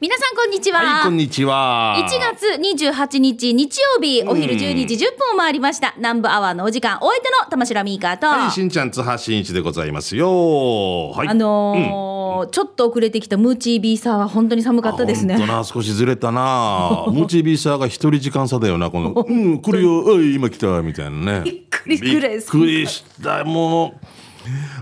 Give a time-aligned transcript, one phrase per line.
[0.00, 0.78] 皆さんこんにちは。
[0.78, 1.96] はい、こんにちは。
[1.98, 2.46] 1月
[2.92, 5.92] 28日日曜日お昼12時10分を回りました。
[5.96, 11.10] 南部アワーのお時間、お相手の玉城ミーカーと、はい、しんちゃん、津波しんいちでございますよ。
[11.10, 11.28] はい。
[11.28, 12.08] あのー
[12.52, 17.06] ちょっと遅れてきたムーチービーサーは本当に寒かったですね少しずれたな。
[17.10, 19.10] ムチビーサーが一人時間差だよな、この。
[19.10, 21.42] うん、来るよ、おい、今来たみたいなね。
[21.44, 23.94] びっくりくらいびっくりした、も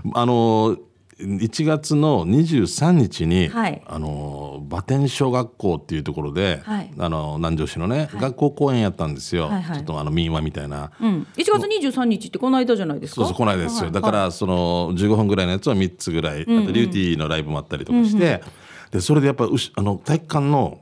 [0.05, 0.11] う。
[0.13, 0.77] あの。
[1.19, 3.81] 1月の23日に、はい。
[3.87, 6.91] あの馬天小学校っていうところで、はい。
[6.97, 9.77] あの南城市のね、学校公演やったんですよ、はいはい。
[9.77, 13.21] ちょっとあの民話みたいな、うん、1月23日ってこの間じゃないですか？
[13.21, 18.43] そうそう来ないですよ、はいだからその15分ぐらいのやつは3つぐらい、あとリューティーのライブもあったりとかして、
[18.91, 20.79] でそれでやっぱうしあの体育館の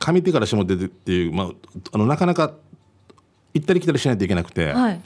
[0.00, 1.50] 上手から下手っていう、まあ、
[1.92, 2.54] あのなかなか
[3.54, 5.00] 行ったり来たりしないといけなくて、はい。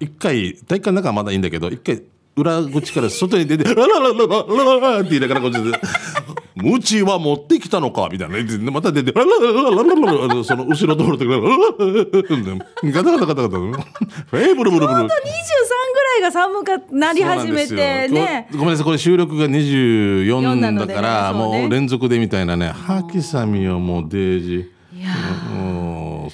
[0.00, 2.02] 一回体育館の中はまだいいんだけど一回
[2.36, 5.70] 裏口から外に出て「ララララララララ」って言いながらこっちで
[6.56, 11.58] 「ムチは持ってきたのか」みたいなでまた出て「ララララララララ」その後ろ通るときラララ
[12.90, 13.58] ガタガタガタガタ
[14.32, 15.08] 「えーブルブルブルちょうど」23
[15.92, 18.48] ぐらいが寒くなり始めてね。
[18.52, 25.10] ごめんなさいこれ収録が24だから、もう連続でみたいなねハキサミをもうデージいや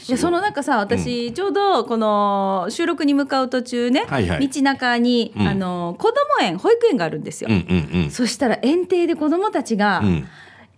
[0.08, 4.48] いやそのなんかさ私ちょうどこの収録に向かう途中ね、はいはい。
[4.48, 5.46] 道中に、ん。
[5.46, 8.10] あの子供園保育園があるんですよ、うんうんうん。
[8.10, 10.28] そしたら園庭で子供たちが、うん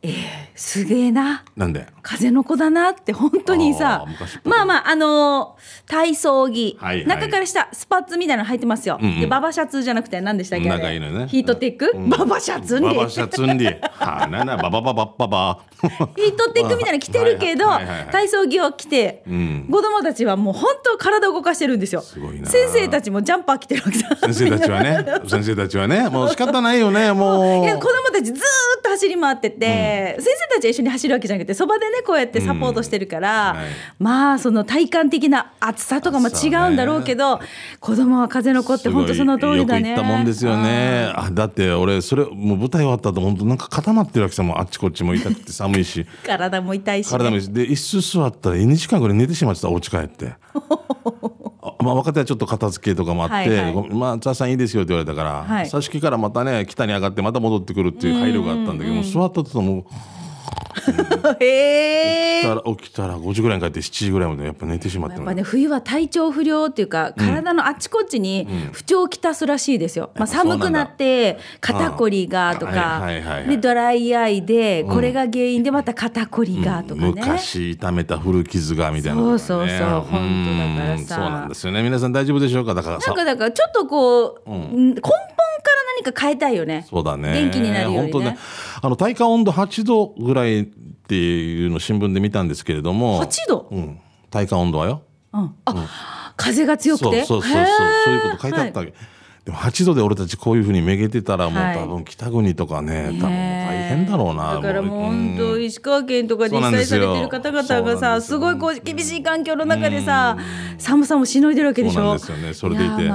[0.02, 0.12] えー
[0.54, 1.42] すげえな。
[1.56, 1.86] なんで？
[2.02, 4.04] 風の子だなって本当にさ。
[4.44, 7.06] まあまああのー体操着、はいはい。
[7.06, 9.20] 中から下スパッツみたいなの履いてますよ、うんうん。
[9.20, 11.28] でババシャツじゃなくて何でしたっけ長いのね。
[11.28, 12.10] ヒートテック、うん。
[12.10, 12.86] ババシャツに。
[12.86, 15.60] ババシャツンリはあななババババッババ。
[15.80, 18.12] ヒートテックみたいなの着てるけど、はいはいはいはい。
[18.12, 19.68] 体操着を着て、うん。
[19.70, 22.02] 子供たちはもう本当体を動かしてるんですよ。
[22.02, 22.48] すごいな。
[22.48, 24.16] 先生たちもジャンパー着てるわけだ。
[24.32, 25.04] 先生たちはね。
[25.26, 26.08] 先生たちはね。
[26.10, 27.64] もう仕方ないよねもう。
[27.64, 28.40] いや子供たちずーっ
[28.82, 33.56] と走り回ってて、先生たちは一緒に走るわけじゃなくてそばでねこうやってサポートしてるから、
[33.98, 37.40] まあその体感的な暑さとかも違うんだろうけど、
[37.80, 39.94] 子供は風の子って本当その通りだね。
[39.94, 41.12] ったもんですよね。
[41.14, 47.10] あだって俺それもう舞台終わった後本当なんか固まってるわけさもうあっちこっちも痛くて寒いし 体も痛いし、ね。
[47.10, 50.34] 体もいいしで椅子座ったら2時間ぐらい寝てしまってたお家帰って。
[51.62, 53.72] あまあ、若手はちょっと片付けとかもあって「はいはい。
[53.72, 55.66] ごまあさんいいですよ」って言われたから、はい。
[55.66, 59.84] 挿し木からまたね北に上がってまた戻ってくるっていう配慮があったんだけどもう座ったともう
[61.40, 62.48] へえ起き。
[62.48, 65.16] たら起きたら5時ぐらいに帰って7時ぐらいまでやっぱ寝てしまって。
[65.16, 70.32] やっぱね冬は体調不良っていうか体のあちこちに不調をきたすらしいですよ、うなんだ。
[70.32, 73.02] 寒くなって肩こりがとか
[73.46, 81.00] でドライアイでこれが原因でまた肩こりがとかね、昔痛めた古傷がみたいなね、そうそうそう本当だからさ。
[81.00, 81.06] うん。
[81.06, 81.82] そうなんですよね。
[81.82, 82.74] 皆さん大丈夫でしょうか？
[82.74, 83.06] だからさ。
[83.08, 85.16] なんかだからちょっとこう、根本から
[86.02, 86.86] 何か変えたいよね。
[86.88, 87.32] そうだね。
[87.32, 88.24] 元気になるようにね。
[88.24, 88.38] ね
[88.82, 93.22] あの体感温度8度ぐらいっていうのを新聞で見たんですけれども。
[93.22, 93.98] 8度、うん、
[94.30, 95.02] 体感温度はよ。
[95.32, 95.54] うん。
[95.64, 97.24] あ、風が強くて？
[97.24, 97.66] そうそうそうそう。
[98.04, 98.94] そういうこと書いてあったわけ、
[99.44, 101.78] でも8度で俺たちこういうふうにめげてたらもうはい。
[101.78, 110.36] 多分北国とかね、多分大変だろうなだからもう本当うん石川県とかで被災されてる方々がさすごいこう厳しい環境の中でさ
[110.78, 112.18] 寒さもしのいでるわけでしょ。
[112.18, 112.76] そうなんですよね。
[112.76, 113.10] それでいて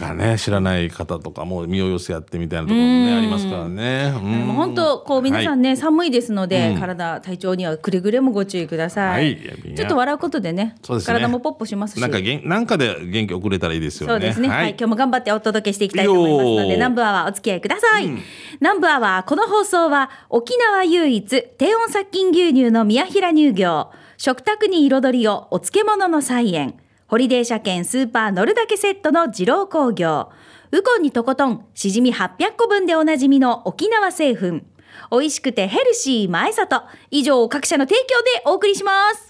[0.00, 4.12] からね知らない方とかも身を寄せ合ってみたいなところもねありますからね。
[4.16, 4.46] うん。
[4.46, 6.80] もう本当こう皆さんね、寒いですので、うん。
[6.80, 9.40] 体体調にはくれぐれもご注意ください、はい
[9.76, 10.76] ちょっと笑うことでねね。
[11.04, 12.00] 体もポップしますし。
[12.00, 14.12] なんかげんなんかで元気遅れたらいいですよね。
[14.12, 14.58] そうですね、はい。
[14.58, 18.08] はい今日も頑張ってお届けしていきたいと思いますので南部アワーお付き合いください、
[18.60, 26.74] 南部アワーこの放送は沖縄唯一低温殺菌牛乳の宮平乳業食卓に彩りをお漬物の菜園
[27.10, 30.30] ホリデー車検スーパー乗るだけセットの二郎工業。
[30.70, 34.60] ウコンにとことんしじみ800個分でおなじみの沖縄製粉。
[35.10, 36.82] 美味しくてヘルシー前里。
[37.10, 39.29] 以上各社の提供でお送りします。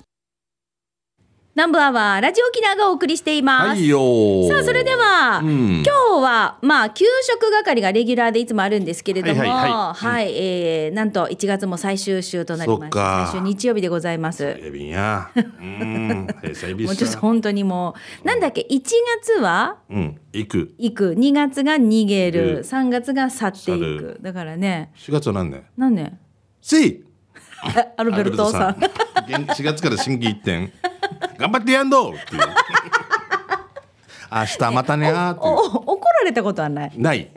[1.57, 4.49] 南部アワーラジオ沖縄がお送りしています、はいよー。
[4.49, 5.83] さあそれでは、うん。
[5.85, 9.73] 今日はまあ給食係がレギュラーでいつもあるんですけれども、ははいい。
[9.73, 13.29] はいはいえーなんと1月も最終週となりまそっか。
[13.33, 14.45] 最終日曜日でございます。
[14.45, 15.29] エビンや。
[15.35, 16.29] うん。
[16.45, 18.81] えサイビスもうちょっと本当にもうなんだっけ1
[19.21, 19.79] 月は？
[19.91, 20.21] うん。
[20.33, 20.75] 行く。
[20.79, 21.15] 行く。
[21.15, 22.59] 2月が逃げる。
[22.59, 22.65] る。
[22.65, 24.19] 3月が去ってい去くる。
[24.23, 24.93] だからね。
[24.97, 25.65] 4月は何年？
[25.77, 26.17] 何年？
[26.63, 27.05] せい
[27.97, 28.63] アルベルトさん。
[28.63, 28.79] アル
[29.27, 29.63] ベルトさん。
[29.63, 30.73] 4月から心機一転。
[31.41, 32.43] 頑張ってやんどっていう。
[34.31, 35.77] 明日またねーっておいう。
[35.87, 36.93] 怒られたことはない。
[36.97, 37.31] ない。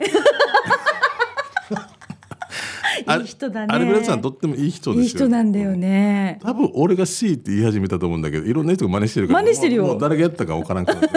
[3.06, 3.74] いい人だね。
[3.74, 5.02] アルベルトさんとってもいい人ですよ。
[5.02, 6.38] いい人なんだよね。
[6.42, 9.98] 多分俺が C って言い始めたと思うんだけどいろんな人が真似してるから真似してるよ。
[9.98, 11.08] 誰がやったか分からんから1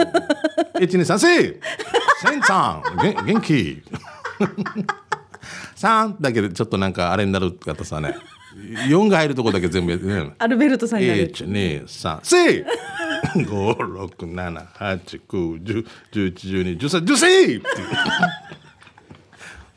[0.74, 1.60] 2 3 4
[2.30, 3.82] センさんげ元気。
[5.76, 8.16] 3だけどちょっとなんかあれになる方さね
[8.86, 10.32] 4が入るとこだけ全部やってね。
[10.38, 11.30] アルベルトさんになる。
[11.32, 17.62] 1 2 3 4 5 6 7 8 9 10 11 12 13 14っていう。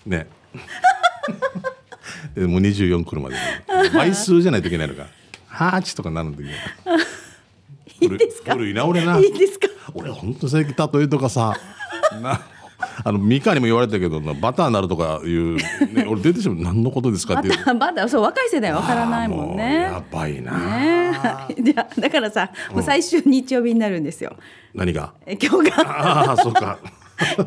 [0.09, 0.27] ね。
[2.35, 3.35] でもう24来るまで。
[3.93, 5.07] 倍数じゃないといけないのか。
[5.49, 6.49] 8とかなるんだけど。
[8.13, 8.53] いいですか？
[8.53, 9.17] 古いな俺な。
[9.19, 9.67] いいですか？
[9.93, 11.55] 俺本当最近例えとかさ。
[12.21, 12.41] な
[13.03, 16.57] あのミカにも言われたけどなバターになるとかいう、ね、 俺出てしまう。
[16.63, 17.57] 何のことですかっていう。
[17.57, 19.87] またまだそう若い世代わからないもんね。
[19.89, 21.55] うやばいな、ね。
[21.59, 24.35] じゃあだからさもう最終日曜日になるんですよ。
[24.73, 25.13] 何が？
[25.25, 25.81] え今日が。
[25.81, 26.77] ああそうか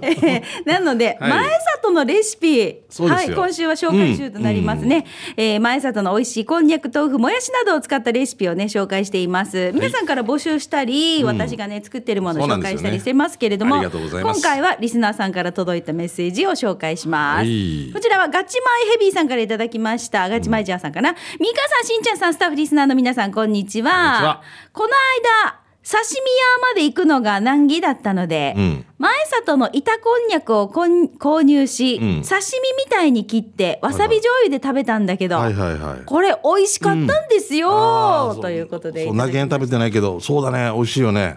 [0.03, 1.31] えーなので、はい。
[1.31, 1.49] 前
[1.83, 2.61] 里のレシピ、
[2.99, 5.07] はい、今週は紹介中となりますね、
[5.37, 9.73] えー前里の美味しいこんにゃく豆腐もやしなどを使ったレシピをね紹介しています。
[9.75, 14.41] 皆さんから募集したり、私がね作ってるものを紹介したりしてますけれども、ありがとうございます。
[14.41, 17.91] 今回はリスナーさんから届いたメッセージを紹介します、はい。
[17.93, 20.29] こちらはガチマイヘビーさんからいただきました。
[20.29, 23.93] ガチマイジャーさんかな、ミカさんしんちゃんさんスタッフリスナーの皆さんこんにちは。
[23.93, 24.43] こんにちは。
[24.73, 24.89] この
[25.49, 26.23] 間刺身屋
[26.73, 28.87] まで行くのが難儀だったので、うん。
[28.99, 32.23] 前里の板こんにゃくをこん購入し、うん。
[32.23, 40.73] 刺身みたいに切ってわさび醤油で食べたんだけど、はいはいはいこれ美味しかったんですよ、あーそということでそん食べてないけどそうだね。
[40.75, 41.37] 美味しいよね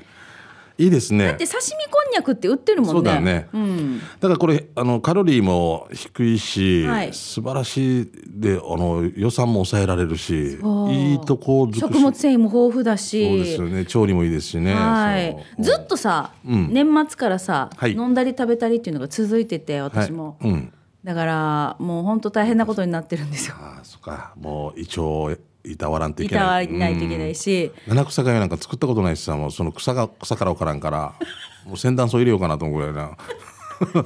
[0.77, 1.33] いいですね。
[1.33, 2.93] で刺身こんにゃくって売ってるもんね。
[2.93, 7.13] そうだよねん、だからこれあのカロリーも低いし、はい。
[7.13, 10.59] 素晴らしいであの予算も抑えられるし
[10.89, 13.27] いいとこ食物繊維も豊富だし。
[13.27, 13.85] そうですよね。
[13.85, 14.73] 調理もいいですしね。
[14.73, 15.35] はい。
[15.59, 16.69] ずっとさ、うん。
[16.71, 17.93] 年末からさ、はい。
[17.93, 20.73] 飲んだり食べたりっていうのが続いてて私も、はいうん。
[21.03, 23.55] だからもう本当大変なことになってるんですよ。
[23.57, 24.33] ああそっか。
[24.35, 25.35] もう胃腸を
[25.71, 26.29] いたわらんといい。
[26.29, 31.13] たわけないりないといけないし、七草がゆなんか作ったことないしさもうその草が草から分からんから
[31.65, 33.17] もう先端草入れようかなと思うぐらいな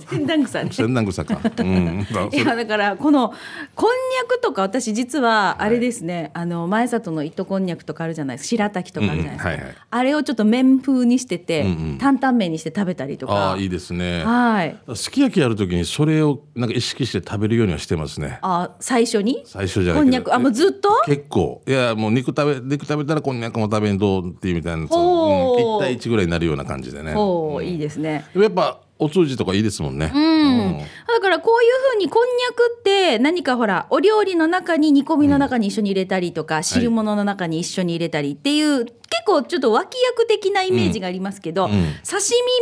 [0.09, 0.71] 天壇草ね。
[0.71, 1.39] 先端草か。
[1.59, 2.07] うん。
[2.31, 3.33] いやだからこの
[3.75, 8.49] こんにゃくとか私実はあれですね、あの前里の糸こんにゃくとかあるじゃないですか。
[8.49, 9.61] 白滝とかあるじゃないですか、うんうん。
[9.61, 9.77] はいはい。
[9.89, 11.97] あれをちょっと麺風にしてて、うんうん。
[11.97, 13.33] 担々麺にして食べたりとか。
[13.33, 14.23] ああいいですね。
[14.23, 14.77] はい。
[14.95, 18.39] すき焼きやるときにそれをなんか意識して食べるようにはしてますね。
[18.41, 19.43] あ最初に？
[19.45, 20.33] 最初じゃこんにゃく？
[20.33, 20.89] あもうずっと？
[21.05, 21.61] 結構。
[21.67, 25.61] いやもう肉食べ肉食べたらこんにゃくも食べんとっていうみたいなそう、ほう。
[25.61, 27.13] うん、1対1ぐらいになるような感じでね。
[27.15, 28.25] おーいいですね。
[28.35, 30.77] やっぱお通じとかいいですもんね、うん、
[31.07, 38.95] だからこういうふうにこんにゃくって何かほらお料理の中に煮込みの中に一緒に入れたりとか、汁物の中に一緒に入れたりっていう、結
[39.25, 41.71] 構ちょっと脇役的なイメージがありますけど、ん。
[41.71, 41.81] 刺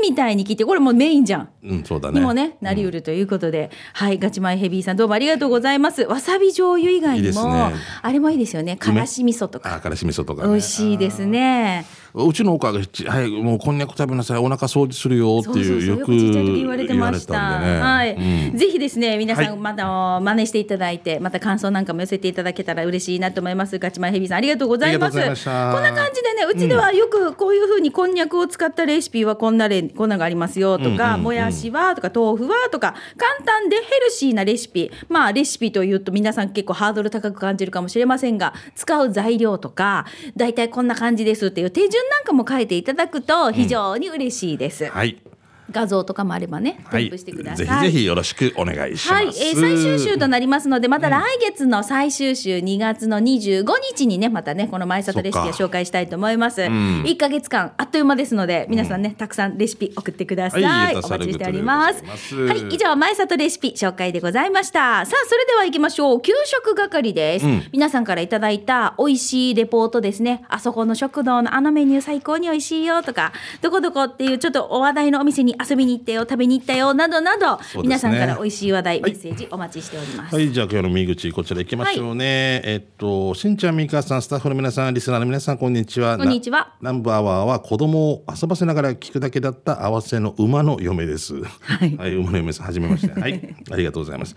[0.01, 1.49] 身みたいに切ってこれもうメインじゃん。
[1.63, 2.19] うんそうだね。
[2.19, 6.03] にもねなりうるということで、はいガチマイヘビーさんどうもありがとうございます。
[6.03, 7.73] わさび醤油以外にもね。
[8.01, 8.77] あれもいいですよね。
[8.77, 9.75] からし味噌とか。
[9.75, 10.49] あからし味噌とかね。
[10.49, 17.39] 美味しいですねうちのおかがちはいもうこんにゃく食べなさいお腹掃除するよっていうよく言われてました。
[17.39, 23.77] はい、うんぜひですね、皆さはいんまた真似していただいて、また感想なんかも寄せていただけたら嬉しいなと思います。
[23.77, 25.17] ガチマイヘビーさん、ありがとうございます。
[25.17, 34.91] こんな感じでね、うちではよくこういうふうにこんにゃくを使ったレシピはこんなレこんなのがありますよとか、うんうんうんもやしはとか豆腐はとか、簡単でヘルシーなレシピ。
[35.09, 40.05] まあレシピというと皆さん結構ハードル高く感じるかもしれませんが、使う材料とか、
[40.35, 44.85] だいたいこんな感じですっていう手順なんかも書いていただくと非常に嬉しいです。
[44.85, 45.17] はい
[45.71, 47.65] 画像とかもあればね、添はい付してください。
[47.65, 56.61] ぜひぜひよろしくお願いしますはい、えー最終週となりますので、また来月の最終週、2月の25日にね、またね、この前里レシピを紹介したいと思います。
[56.67, 60.63] ん1ヶ月間、あっという間ですので、皆さんね、たくさんレシピ送ってください。
[60.63, 62.03] はいお待ちしております
[62.35, 65.05] はい、以上、前里レシピ紹介でございました。
[65.05, 66.21] さあ、それでは行きましょう。
[66.21, 67.45] 給食係です。
[67.45, 70.43] うん皆さんからいただいた美味しいレポートですね。
[70.49, 80.35] あそこの食堂のあのメニュー最高に美味しいよとか、どこどこっていうちょっとお話題のお店に遊びに行ったよ、食べに行ったよ、などなど、ね皆さんから美味しい話題、メッセージお待ちしております。
[80.35, 82.61] はい、じゃあ今日の右口こちら行きましょうね。
[82.63, 86.17] えっと、しんちゃん、みかさん、スタッフの皆さん、リスナーの皆さん、こんにちは。
[86.17, 91.35] こんにちはなナンバーワーは子供を遊ばせながら聞くだけだった合わせの馬の嫁です。
[91.35, 92.61] はいはい、馬の嫁です。
[92.61, 93.19] はじめまして。
[93.19, 94.35] はい、 ありがとうございます。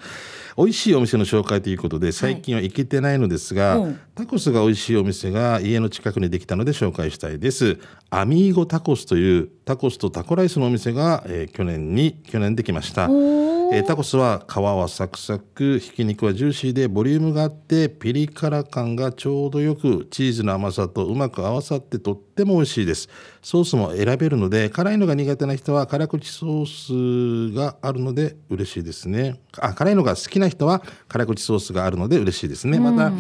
[0.56, 7.78] 美味しいお店の紹介ということで、最近は行けてないのですが、うんタコスが美味しいお店が家の近くにできたので紹介したいです。
[8.14, 13.04] アミーゴタコスというタコスとタコライスのお店が、えー去年に去年できました。
[13.04, 23.09] えータコスは皮はサクサクひき肉はジューシーでボリュームがあってピリ辛感がちょうどよくチーズの甘さとうまく合わさってとっても美味しいです。
[23.40, 29.40] ソースも選べるので辛いのが苦手な人は辛口ソースがあるので嬉しいですね。
[29.59, 32.78] あ辛いのが好きな人は辛口ソースがあるので嬉しいですね。
[32.78, 33.11] また、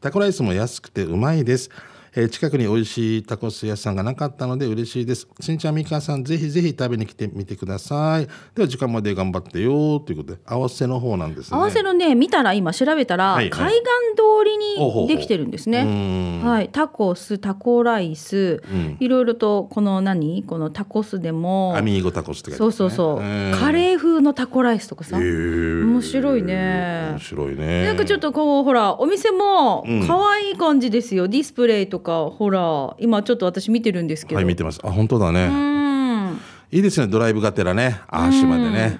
[0.00, 1.68] タコライスも安くてうまいです
[2.18, 5.28] えー近くに美味しいタコス屋さんがなかったので嬉しいです。
[5.38, 8.26] しんちゃんみかさんぜひぜひ食べに来てみてください。
[8.54, 11.58] では時間まで頑張ってよということで合わせの方なんですね。
[11.58, 13.50] 合わせのね見たら今調べたら、はいはい。
[13.50, 13.82] 海岸
[14.16, 16.40] 通りにできてるんですね。
[16.42, 16.48] うん。
[16.48, 18.96] はい、タコスタコライス、ん。
[18.98, 20.42] いろいろとこの何？
[20.44, 23.52] このタコスでもアミーゴタコスって書いてそうそうそう、ん。
[23.60, 25.84] カレー風のタコライスとかさ、へー。
[25.84, 27.08] 面白いね。
[27.10, 27.84] 面白いね。
[27.84, 30.06] なんかちょっとこうほらお店もうん。
[30.06, 34.80] 可愛い感じですよ、ディスプレイとかほら今ちょっと私見てるんですけど、はい見てます。
[34.82, 36.40] あ本当だね、うん。
[36.70, 37.06] いいですね。
[37.06, 38.00] ドライブがてらね。
[38.08, 38.98] あー島でね。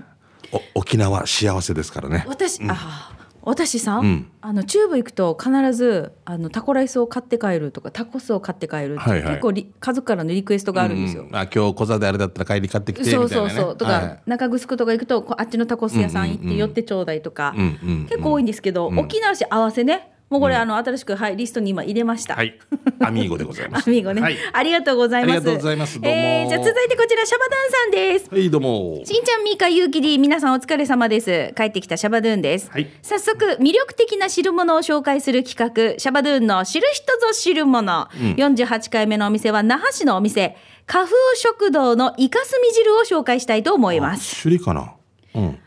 [0.52, 2.24] お沖縄幸せですからね。
[2.28, 9.30] 私、あ私さ、んあのチューブ行くと必ずあのタコライスを買って帰るとかタコスを買って帰るって、はいはい。
[9.30, 11.24] 結構り家族からのリクエストがあるんですよ。
[11.24, 11.36] うん。
[11.36, 13.46] あ今日小座であれだったら帰り買ってきてみたいそう。
[13.46, 14.22] なねそうそうとか、はい。
[14.26, 18.06] 中城とか行くとこうあっちのタコス屋さん行っうんうんうんて寄ってちょうだいとか、うんうんうん。
[18.06, 18.98] 結構多いんですけど、うん。
[18.98, 22.34] 沖縄市合わせねもうこれ、あの新しく、はい、リストに今入れました。
[22.34, 22.58] はい
[22.98, 25.36] アミーゴでございます アミーゴね、はいありがとうございます。
[25.36, 28.30] ありがとうございますどうもえーじゃあ続いてこちらシャバドゥンさんです。
[28.32, 31.52] はいどうもしんちゃん、みーか、ゆうきり、皆さんお疲れ様です。
[31.56, 32.70] 帰ってきたシャバドゥンです。
[32.72, 38.08] はい早速、魅力的な汁物を紹介する企画、シャバドゥンの知る人ぞ知るもの。
[38.36, 40.56] 48回目のお店は、那覇市のお店、
[40.86, 44.42] 花風食堂のイカスミ汁を紹介したいと思います。
[44.42, 44.92] 首里かな？
[45.36, 45.58] うん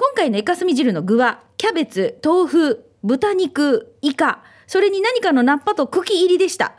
[0.00, 6.74] 今回のイカスミ汁の具は、キャベツ、豆腐、豚肉、イカ、それに何かのナッパと茎入りでした。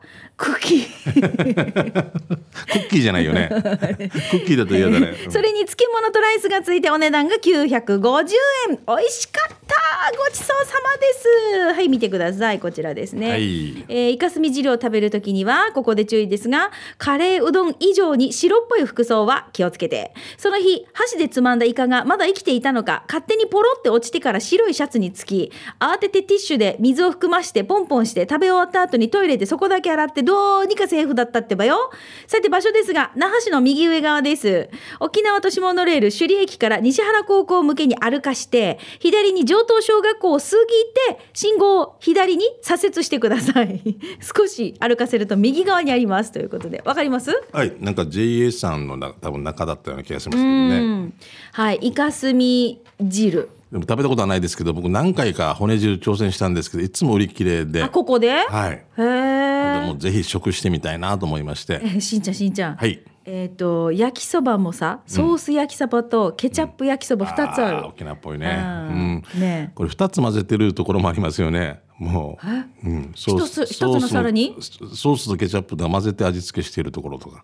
[0.46, 0.86] 茎。
[0.86, 3.50] クッキーじゃないよね。
[3.50, 5.14] クッキーだと嫌だね。
[5.30, 8.30] それに漬物とライスがついてお値段が950
[8.70, 8.80] 円。
[8.88, 9.76] 美味しかった。
[10.18, 11.76] ごちそうさまです。
[11.76, 12.60] はい見てください。
[12.60, 13.86] こちらですね、はい。
[13.88, 20.14] えーイカスミ汁を食べるときにはここで注意ですがカレーうどん以上に白っぽい服装は気をつけて。
[20.38, 31.90] その日箸でつまんだイカがまだ生きていたのか勝手にポロって落ちてから白いシャツにつき慌ててティッシュで水を含ましてポンポンして食べ終わった後にトイレでそこだけ洗ってどうにかセーフだったってばよ。
[32.28, 34.70] さて場所ですが那覇市の右上側です。
[35.00, 43.82] 沖縄都市モノレール首里駅から西原高校向けに歩かして左に上東小学校を過ぎて信号を左に左折してください。
[44.22, 47.32] 少し歩かせると右側にありますということでわかります？
[47.52, 51.14] はいなんか JA さんのな多分中だったような気がしますけどうねん。
[51.54, 57.84] はいイカスミ汁でも食べたことはないですけど僕何回か骨汁挑戦したんですけどいつも売り切れで。
[57.84, 58.72] あここで、はい。
[58.72, 61.80] へでえもぜひ食してみたいなと思いまして。
[61.84, 63.04] えしんちゃんしんちゃん、はい。
[63.26, 68.58] えっ、と焼きそばもさソース焼きそばとケチャップ焼きそば2つある、ー沖縄っぽいね。
[68.60, 69.40] うんうん。
[69.40, 71.82] ねこれ2つ混ぜてるところもありますよね。
[72.00, 72.40] も
[72.84, 74.56] う、うん、ソース一つ一つの皿に？
[74.96, 77.44] ソースとケチャップが混ぜて味付けしているところとか、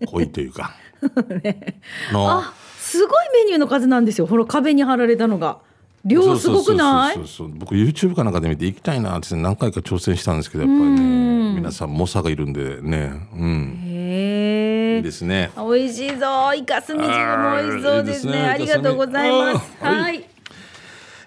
[0.00, 0.06] うん。
[0.06, 0.76] 濃いというか、
[2.12, 2.54] のあ
[2.92, 4.26] すごいメニューの数なんですよ。
[4.26, 5.58] ほら壁に貼られたのが。
[6.04, 7.14] 量すごくない？
[7.14, 11.54] そうそう僕 YouTube かなんかで見て行きたいなって何回か挑戦したんですけどやっぱりね。
[11.54, 13.12] 皆さん猛者がいるんでね。
[13.34, 13.84] うん。
[13.86, 15.52] いへえいですね。
[15.56, 16.52] 美味しいぞ。
[16.54, 18.32] イカスミ汁も美味しそうですね。
[18.32, 19.76] あーありがとうございます。
[19.80, 20.02] はい。
[20.02, 20.24] はい。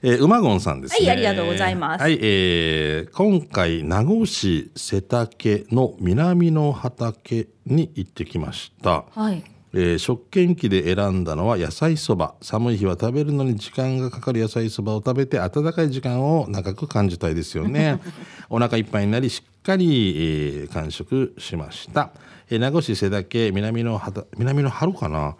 [0.03, 1.07] えー、馬ゴンさんですね。
[1.07, 2.01] はいありがとうございます。
[2.01, 9.05] はい、えー今回名護市瀬竹の南の畑に行ってきました。
[9.09, 9.41] はい
[9.77, 12.35] えー食券機で選んだのは野菜そば。
[12.41, 17.99] 寒い日は食べるのに時間がかかる野菜そばを食べて温かい時間を長く感じたいですよね。
[18.49, 22.11] お腹いっぱいになりしっかり、えー完食しました、
[22.49, 25.35] えー名護市瀬竹南の畑南の春かな、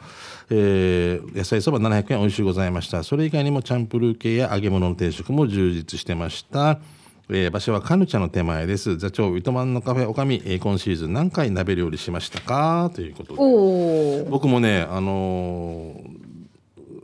[0.50, 3.04] えー野菜そば700円美味しいございました。
[3.04, 6.80] それ以外にもチャンプルー系や揚げ物の定食も充実してました
[7.30, 8.98] えー場所はカヌチャの手前です。
[8.98, 12.92] 座長糸満のカフェおかみ、えー今シーズン何回鍋料理しましたか？
[12.94, 14.30] ということで。
[14.30, 16.26] 僕もねあのー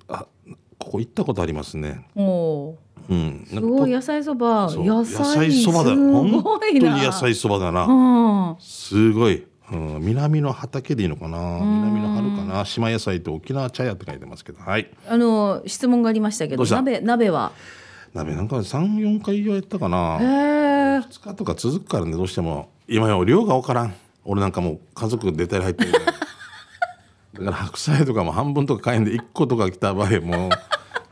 [0.10, 0.28] あ
[0.78, 2.06] ここ行ったことありますね。
[2.16, 2.22] う
[3.16, 3.46] ん。
[3.48, 4.70] すごい野菜そば。
[4.72, 5.90] 野菜そばだ。
[5.90, 7.86] す本ご当に野菜そばだな。
[7.86, 8.56] うん。
[8.60, 11.38] すごい、うん、南の畑でいいのかな？
[11.38, 12.66] 南の春かな？
[12.66, 14.62] 島野菜と沖縄茶屋って書いてますけど。
[14.62, 14.92] はい。
[15.08, 17.54] あの質問がありましたけど鍋鍋は？
[18.14, 20.18] 鍋なんか34回はやったかな。
[20.20, 22.70] へえ2日とか続くからねどうしても。
[22.88, 23.94] 今よ量が分からん。
[24.26, 26.06] 俺なんかもう家族出たり入ってるから。
[26.12, 26.20] だか
[27.46, 30.50] ら白菜とかも半分とか買えんで1個とか来た場合もう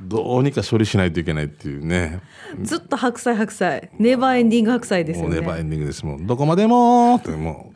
[0.01, 2.21] どうにか処理しないといけないっていうね。
[2.61, 3.89] ずっと白菜白菜。
[3.97, 5.35] ネバーエンディング白菜ですよね。
[5.35, 7.73] もうネバーエンディングですもうどこまでもっても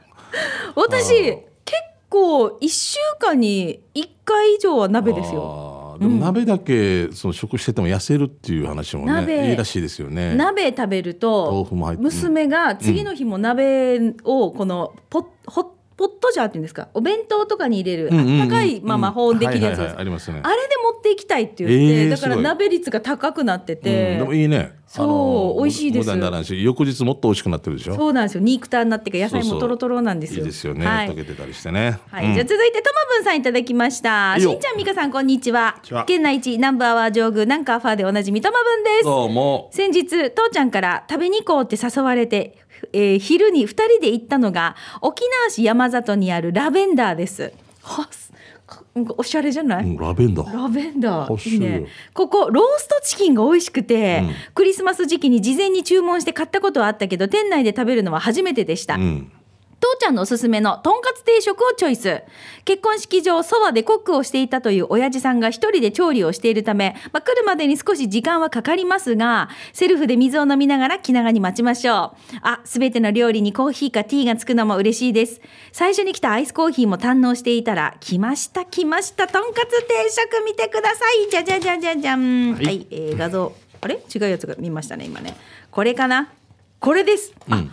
[0.76, 9.38] 私結構1週間に1回以上はう鍋ですよでも鍋だけその食してても痩せるっていう話も鍋。
[9.38, 10.36] ねいいらしいですよね。
[10.36, 12.10] 鍋食べると豆腐も入ってる。
[12.10, 16.90] 娘が次の日も鍋をこのポッほポポットジャーっていうんですか？
[16.94, 19.94] お弁当とかに入れるあったかいまま保温できるやつです。
[19.94, 20.42] はいありますね。
[20.44, 24.74] あれで持っていきたいって言って、えーだから鍋率が高くなってうんて、でもいいね。
[24.86, 26.06] そう美味しいです。
[26.06, 27.96] 無駄にならんし翌日もっと美味しくなってるでしょ？
[27.96, 28.42] そうなんですよ。
[28.42, 30.40] 肉ターになってから野菜もトロトロなんですよ。
[30.40, 31.10] いいですよね、はい。
[31.10, 32.34] 溶けてたりしてね、はい、うん。
[32.34, 34.36] じゃあ続いてともぶんさんいただきました。
[34.38, 35.80] しんちゃんみかさんこんにちは。
[35.84, 36.04] ちは。
[36.04, 39.06] 県内一ナンバーワー上宮なんかファーでおなじみともぶんです。
[39.06, 39.70] どうも。
[39.72, 47.54] 先日父ちゃんから食べに行こうって誘われて、えー昼に2人で行ったのが沖縄市山里にあるラベンダーです。
[48.96, 50.64] おしゃれじゃない、うんラベンダー。
[50.64, 51.50] ラベンダー。
[51.50, 51.86] いいね。
[52.14, 54.34] ここローストチキンが美味しくて、うん。
[54.54, 59.32] クリスマス時期に事前に注文して買ったことはあったけど店内で食べるのは初めてでした、うん
[59.84, 62.22] 父ちゃんのおすすめのとんかつ定食をチョイス。
[62.64, 72.38] 結婚式場そばでコックをしていたという親父さんが一人で調理をしているため、まあ、来るまでに少し時間はかかりますがセルフで水を飲みながら気長に待ちましょう。
[72.44, 75.42] あすべての料理にコーヒーかティーがつくのも嬉しいです。
[75.74, 81.30] 最初に来たアイスコーヒーも堪能していたら来ました来ましたとんかつ定食見てください。
[81.30, 82.54] じゃじゃじゃじゃじゃん。
[82.56, 83.54] はい、えー画像。
[83.82, 83.96] あれ？
[84.16, 85.36] 違うやつが見ましたね今ね。
[85.70, 86.32] これかな？
[86.80, 87.34] これです。
[87.50, 87.72] あ、うん。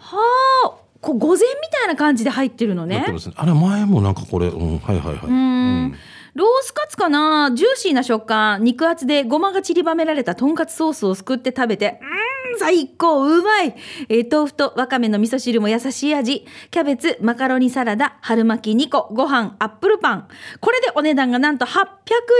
[0.00, 0.18] は
[0.66, 0.72] あ、
[1.04, 3.00] こう御膳みたいな感じで入ってるのね。
[3.00, 3.14] ね。
[3.36, 5.26] あれ前もなんかこれうんはいはいはい。
[5.26, 5.94] うん。
[6.34, 7.52] ロースカツかな？
[7.54, 8.64] ジューシーな食感。
[8.64, 12.00] 肉厚でごまが散りばめられたとんかつソースをすくって食べて。
[12.00, 13.24] うーん最高。
[13.26, 13.74] うまい、
[14.08, 16.46] えー豆腐とわかめの味噌汁も優しい味。
[16.70, 19.14] キャベツマカロニサラダ春巻き2個。
[19.14, 20.28] ご飯アップルパン。
[20.60, 21.84] これでお値段がなんと800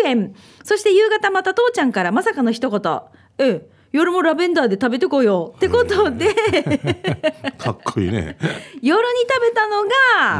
[0.06, 0.34] 円。
[0.64, 3.00] そして夕方また父ちゃんからまさかの一言
[3.38, 6.34] 「ええ夜もラベンダーで食べてこよう」ってことで。
[7.56, 8.36] かっこいいね。
[8.82, 9.84] 夜に食べたの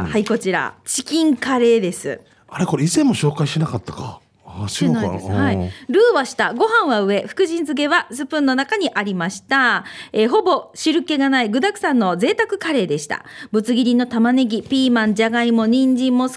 [0.03, 0.75] が、はいこちら。
[0.83, 2.19] チキンカレーです。
[2.49, 4.19] あれこれ以前も紹介しなかったか。
[4.19, 4.24] あ
[4.67, 5.27] してないです。
[5.27, 5.55] はい。
[5.89, 9.83] ルーは下、ご飯は上、福神漬けはスプーンの中にありました。
[10.13, 13.23] えーほぼ汁気がない具沢山の贅沢カレーでした。
[13.51, 16.35] ぶつ切りの玉ねぎ、ピーマン、じゃがいも、人参も少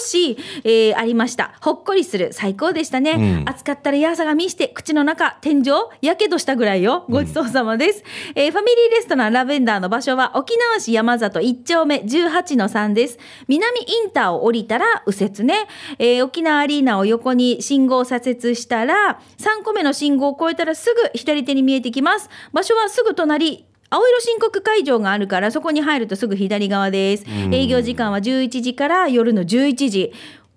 [0.00, 1.52] し、えーありました。
[1.60, 2.30] ほっこりする。
[2.32, 3.12] 最高でしたね。
[3.12, 5.64] うん暑かったらやさがみして、口の中、天井、
[6.02, 7.04] やけどしたぐらいよ。
[7.08, 8.04] ごちそうさまです。
[8.34, 13.18] えーファミリーレストランラベンダーの場所は沖縄市山里1丁目18の3です。
[13.48, 15.66] 南インターを降りたら右折ね。
[15.98, 22.28] えー沖縄アリーナを横に信号を左折したら、3個目の信号を越えたらすぐ左手に見えてきます。
[22.52, 23.66] 場所はすぐ隣。
[23.90, 27.24] 青色申告会場があるからそこに入るとすぐ左側です。
[27.50, 30.12] 営業時間は11時から夜の11時。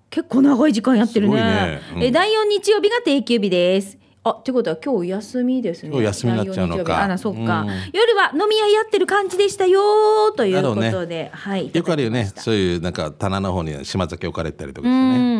[0.10, 1.36] 結構長い時間やってるね。
[1.36, 3.97] ねうんえー第4日曜日が定休日です。
[4.24, 5.89] あ、ってことは今日休みですね。
[5.89, 11.71] 今日休みになっちゃうのかあら、そっか、うん夜は飲み屋やってる感じでしたよということで、はい。
[11.74, 15.31] よくあるよねそういうなんか棚の方に島酒置かれたりとかしてね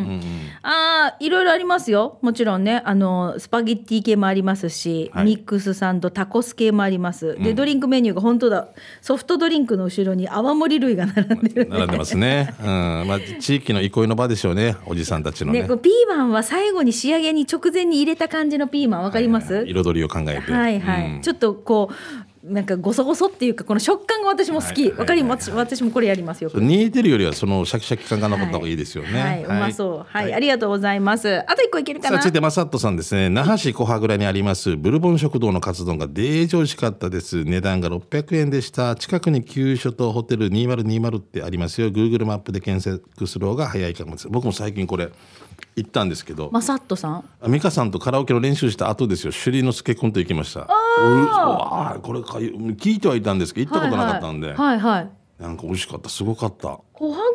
[0.64, 2.20] ああ、いろいろありますよ。
[2.22, 7.38] もちろんね、あのスパゲッティ系もありますし、はいミックスサンド、タコス系もあります。
[7.40, 8.70] で、ドリンクメニューが本当だ。
[9.02, 11.72] ソフトドリンクの後ろに泡盛類が並んでる、ね。
[11.72, 12.54] 並んでますね。
[12.60, 12.68] うん、
[13.08, 14.76] まあ地域の憩いの場でしょうね。
[14.86, 15.62] おじさんたちのね。
[15.62, 20.52] ね、これピーマンは最後に仕上げに直前に入れた感じのピーマンわかります、彩りを考えて。
[20.52, 24.92] はいはい、うんちょっとこうなんかごそごそっていうかこの食感が私も好き。
[24.92, 26.50] わ、かります私私もこれやりますよ。
[26.50, 28.74] く煮えてるよりはそのシャキシャキ感が残った方がい。
[28.74, 29.20] いですよね。
[29.20, 30.06] はい、うまそう。
[30.08, 31.40] はい、ありがとうございます。
[31.50, 32.18] あと一個いけるかな？
[32.18, 33.30] さあ続いてマサットさんですね。
[33.30, 37.44] 那覇市小羽倉にありますブルボン食堂のカツ丼がデージ美味しかったです。
[37.44, 38.96] 値段が600円でした。
[38.96, 41.88] 近くに急所とホテル2020ってありますよ。
[41.90, 44.30] Google マップで検索する方が早いかもです。
[44.30, 45.10] 僕も最近これ
[45.76, 47.24] 行ったんですけどマサットさん？
[47.52, 49.32] 美香さんとカラオケの練習した後ですよ。
[49.32, 50.68] 首里之助君と行きました。
[51.00, 54.94] おいうわあこれか聞いてはいたんですけど行ったことなかったんで、はいはい、はい。
[54.94, 55.10] はい
[55.42, 56.80] なんか美味しかったすごかった。
[56.94, 57.26] 小羽倉に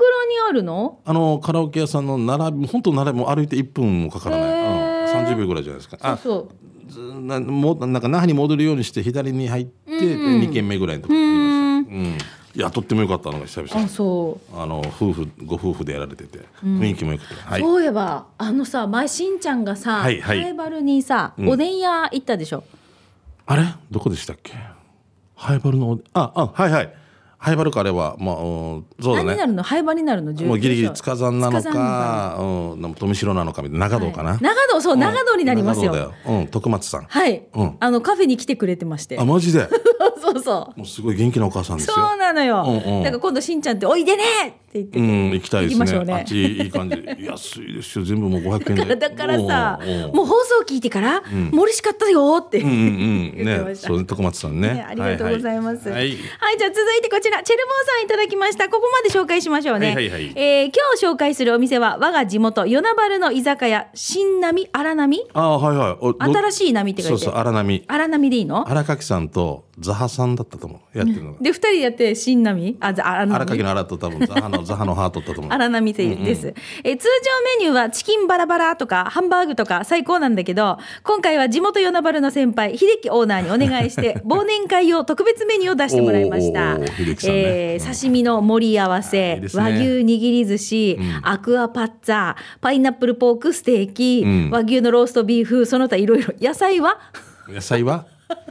[0.48, 1.00] あるの？
[1.04, 5.98] あのカラオケ屋さんの並び本当並びもう歩いて1分もかからない、うん、30秒ぐらいじゃないですか。
[6.00, 6.48] あそう。
[6.88, 13.84] ずなもうなんか那覇に戻るようにして左に入って、2軒目ぐらいのところにありました、うん、いやとっても良かったのが久々。
[13.84, 16.40] あそう、あの夫婦ご夫婦でやられてて。
[16.64, 17.60] 雰囲気も良くて、はい。
[17.60, 20.42] そういえばあのさ前しんちゃんがさ、はいはい。
[20.42, 21.46] ハイバルにさ、ん。
[21.46, 22.64] おでん屋行ったでしょ？
[23.44, 23.62] あれ？
[23.90, 24.54] どこでしたっけ？
[25.34, 26.94] ハイバルのおああはいはい
[27.38, 28.46] ハイバルかあれはまあ、う
[28.78, 29.62] んそうだ何になねるの？
[29.62, 30.32] ハイバルになるの？
[30.32, 30.58] もう。
[30.58, 32.36] ギリギリ塚山なの塚山か。
[32.40, 33.88] うん、でも富城なのかみたいな。
[33.88, 34.40] 長堂かな、はい。
[34.40, 37.04] 長野そう長野になりますよ、よ、うん、徳松さん。
[37.04, 37.76] はい、うん。
[37.78, 39.18] あのカフェに来てくれてまして。
[39.18, 39.68] あマジで？
[40.20, 40.78] そうそう。
[40.78, 41.94] もうすごい元気なお母さんですよ。
[41.94, 43.02] そうなのよ、うんうん。
[43.02, 44.24] だから今度しんちゃんって「おいでね!」
[44.82, 46.04] って言ってて、うん行きたいですね。
[46.04, 46.14] ね。
[46.14, 46.96] あっちいい感じ。
[47.20, 48.96] 安いですよ全部もう500円で。
[48.96, 49.80] だからさ
[50.12, 53.32] もう放送聞いてから、もう嬉しかったよって、うんうんうん。
[53.36, 53.88] 言ってました。
[53.90, 54.74] ねそう徳松さんね。
[54.74, 55.88] ねありがとうございます。
[55.88, 58.68] はいい、ははいじゃあ続いてこちらチェルボーさんいただきました。
[58.68, 59.88] ここまで紹介しましょうね。
[59.88, 60.32] はいはいはい。
[60.36, 65.98] えー今日紹介するお店は我が地元与那原の居酒屋新波荒波ああはいは
[66.30, 66.32] い。
[66.32, 68.68] 新しい波って書いてそうそう荒波荒波でいいの？
[68.68, 70.98] 荒垣さんとザハさんだったと思う。
[70.98, 71.38] やってるのが。
[71.40, 75.52] で二人でやって新波あざ荒荒波垣の荒と多分 ザハのザハのハートだったと思う。
[75.52, 86.78] 荒波です、えー通常メニューはチキンバラバラとかハンバーグとか最高なんだけど今回は地元与那原の先輩秀樹オーナーにお願いして 忘年会用特別メニューを出してもらいました。
[87.28, 89.42] えー刺身の盛り合わせね。
[89.54, 94.50] 和牛握り寿司、アクアパッツァパイナップルポークステーキ、ん。
[94.50, 96.32] 和牛のローストビーフその他いろいろ。
[96.40, 96.98] 野菜は？
[97.48, 98.06] 野菜は？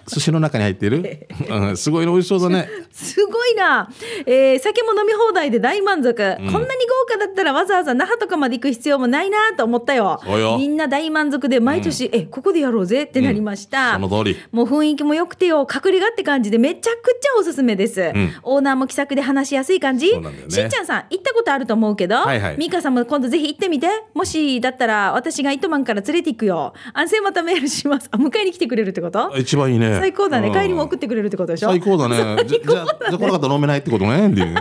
[0.07, 2.69] 寿司の中に入ってる、うん、すごい美味しそうだね。
[2.91, 3.89] すごいな、
[4.25, 6.63] えー酒も飲み放題で大満足、こんなに豪
[7.07, 10.21] 華だったらわざわざ那覇とかまで行く必要もないなと思ったよ。
[10.57, 14.37] みんな大満足で毎年、えここでやろうぜってなりました、その通り。
[14.51, 18.33] もう雰囲気も良くてよ隠れ家って感じでめちゃくちゃおすすめです、ん。
[18.43, 20.17] オーナーも気さくで話しやすい感じ。
[20.17, 20.29] ね。
[20.49, 22.57] しんちゃんさん行ったことあると思うけど、はいはい。
[22.57, 23.87] ミカさんも今度ぜひ行ってみて。
[24.13, 26.73] もしだったら私が糸満から連れて行くよ。
[26.93, 28.07] 安静またメールします。
[28.11, 29.35] あ迎えに来てくれるってこと？
[29.37, 30.47] 一番いいね最高だね。
[30.47, 30.53] うん。
[30.53, 31.69] 帰りも送ってくれるってことでしょ？
[31.69, 32.43] 最高だね。
[32.45, 34.55] じゃじゃあじゃあこの方飲めないってことねっていう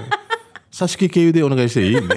[0.75, 1.97] 挿し木経由でお願いしていい？
[1.97, 2.17] ん で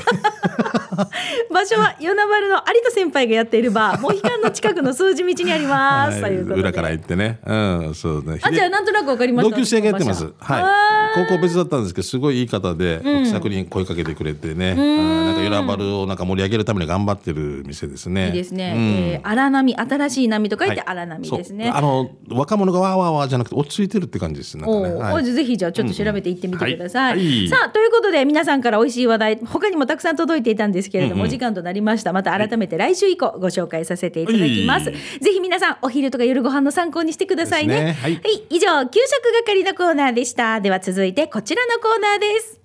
[1.52, 6.62] 場所は与那原の有田先輩がやっているバー モヒカンの近くの数字道にあります、はいということで。
[6.62, 7.40] 裏から行ってね。
[7.46, 8.40] うんそうね。
[8.42, 9.56] あじゃあなんとなくわかりました。
[9.56, 10.26] 同級生がやってます。
[10.40, 11.28] はい。
[11.28, 14.76] 高校別だったんですけどすごいいい方で気さくに声かけてくれてね。
[14.78, 15.26] うん。
[15.28, 18.28] なんかヨラバルをなんか盛り上げるために頑張ってる店ですね。
[18.28, 18.82] いいですね、うん。
[18.82, 20.84] えー荒波新しい波と書いてはい。
[20.88, 21.76] 荒波ですね、そう。
[21.76, 24.58] あの若者がわーわーわーじゃなくて落ち着いてるって感じです。
[24.58, 27.18] なんかおね、ーおぜひじゃあちょっと調べていってみてください。
[27.18, 27.20] うん。
[27.20, 27.48] はい。
[27.50, 34.90] さあということで皆さんから美味しい話題他にもたくさん届いていたんですけれども、お時間となりましたまた改めて来週以降ご紹介させていただきます。
[34.90, 37.76] はいぜひ皆さんお昼とか夜ご飯の参考にしてくださいね。
[37.76, 40.62] ですねはい以上給食係のコーナーでした。
[40.62, 42.62] では続いてこちらのコーナーです。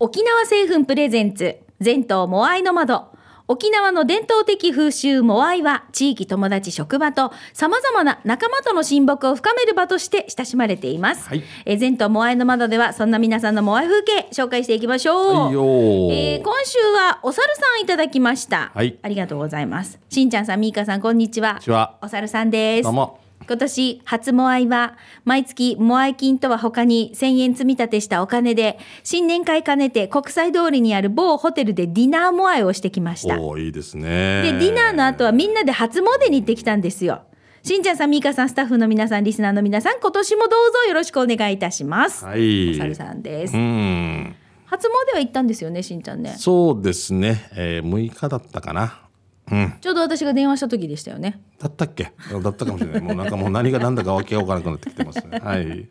[0.00, 3.11] 沖縄製粉プレゼンツ全島モアイの窓
[3.52, 11.42] 沖縄の伝統的風習モアイは地域友達職場とさまざまな仲間との親睦を深める場として親しまれています、はい。
[11.66, 15.52] えー全島モアイの窓ではそんな皆さんのモアイ風景紹介していきましょう、はい
[16.16, 18.98] えー今週はお猿さんいただきました、はい。
[19.02, 20.00] ありがとうございます。
[20.08, 21.50] しんちゃんさんみーかさんこんにちは。
[21.50, 21.98] こんにちは。
[22.00, 22.84] お猿さんです。
[22.84, 33.40] どうも今年初モアイは毎月モアイ金とは他に1000円積み立てしたお金で新年会兼ねて国際通りにある某ホテルでディナーモアイをしてきました。
[33.40, 34.42] おーいいですね。
[34.42, 37.22] でディナーの後はみんなで初詣に行ってきたんですよ。
[37.62, 42.72] しんちゃんさんみーかさんスタッフの皆さんリスナーの皆さん今年もどうぞよろしくお願いいたします、はい。
[42.72, 44.34] お猿さんです、うん。
[44.66, 46.34] 初詣は行ったんですよねしんちゃんね。
[46.38, 49.01] そうですね、えー、6日だったかな
[49.50, 49.74] うん。
[49.80, 51.40] ちょうど私が電話した時でしたよね。
[51.58, 52.12] だったっけ？
[52.42, 53.00] だったかもしれない。
[53.02, 55.38] もうなんかもう何が何だかわけが分からなくなってきてますね。
[55.42, 55.88] はい。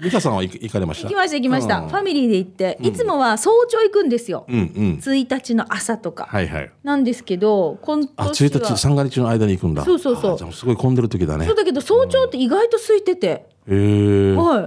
[0.00, 1.08] 美香さんは行行かれました？
[1.08, 1.88] 行きました行きました、うん。
[1.88, 4.64] ファミリーで行っていつもは早朝行くんですよ、うんうん。
[5.02, 6.70] 1日の朝とか、はいはい。
[6.84, 9.84] なんですけど今年あは1日三が日の間に行くんだ。
[9.84, 10.52] そうそうそう。
[10.52, 11.46] すごい混んでる時だね。
[11.46, 14.60] そうだけど早朝って意外と空いてて、へえは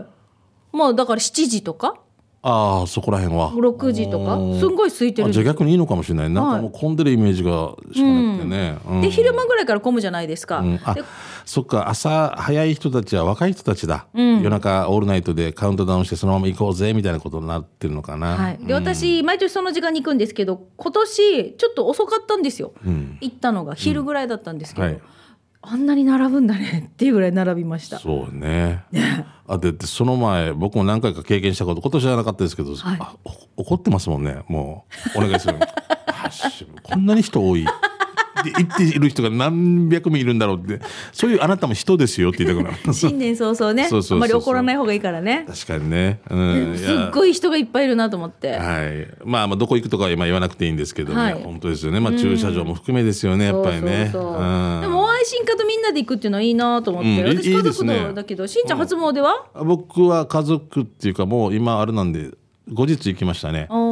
[0.73, 0.77] い。
[0.77, 1.95] まあだから7時とか
[2.41, 3.51] ああそこら辺は。
[3.51, 4.37] 6時とか？
[4.59, 5.31] すんごい空いてる。
[5.31, 6.41] じゃあ逆にいいのかもしれないな。
[6.41, 9.01] んかもう混んでるイメージがしかなくてね、うん。
[9.01, 10.79] で昼間ぐらいから混むじゃないですか、うん。
[10.83, 11.03] あで
[11.45, 23.17] そっか朝早い人たちは若い人たちだ、夜中オールナイトでカウントダウンしてそのまま行こうぜみたいなことになってるのかな、はい、で私毎年その時間に行くんですけど今年ちょっと遅かったんですよ、ん。
[23.19, 25.01] 行ったのが昼ぐらいだったんですけど、はい
[25.61, 27.99] あんなに並ぶんだねっていうぐらい並びました。
[27.99, 28.85] そうね。
[29.47, 32.99] あででその前僕も何回か経験したこと今年はなかったですけど、はい。
[33.57, 34.43] 怒ってますもんね。
[34.47, 35.55] もうお願いする。
[36.83, 37.65] こんなに人多い
[38.43, 40.81] で言っている人が何百名いるんだろうって。
[41.11, 42.93] そういうあなたも人ですよって言いたくなる。
[42.93, 43.89] 新年早々ね。
[43.91, 45.45] あんまり怒らない方がいいからね。
[45.47, 51.43] 確かにね、うん、すっごい人がいっぱいいるなと思って、はい、まあまあどこ行くとかは今言わなくていいんですけどね、はい。
[51.43, 54.09] 本当ですよね、まあ、駐車場も含めですよね、やっぱりね。
[54.11, 54.41] そうそうそう。
[54.41, 54.81] うん。
[54.81, 62.31] でもお会い進化とみんなで行くっていうのはいいなと思って、うん私家族のだけどしんちゃん初詣は、僕は家族っていうかもう今あれなんで
[62.71, 63.67] 後日行きましたね。
[63.69, 63.88] おー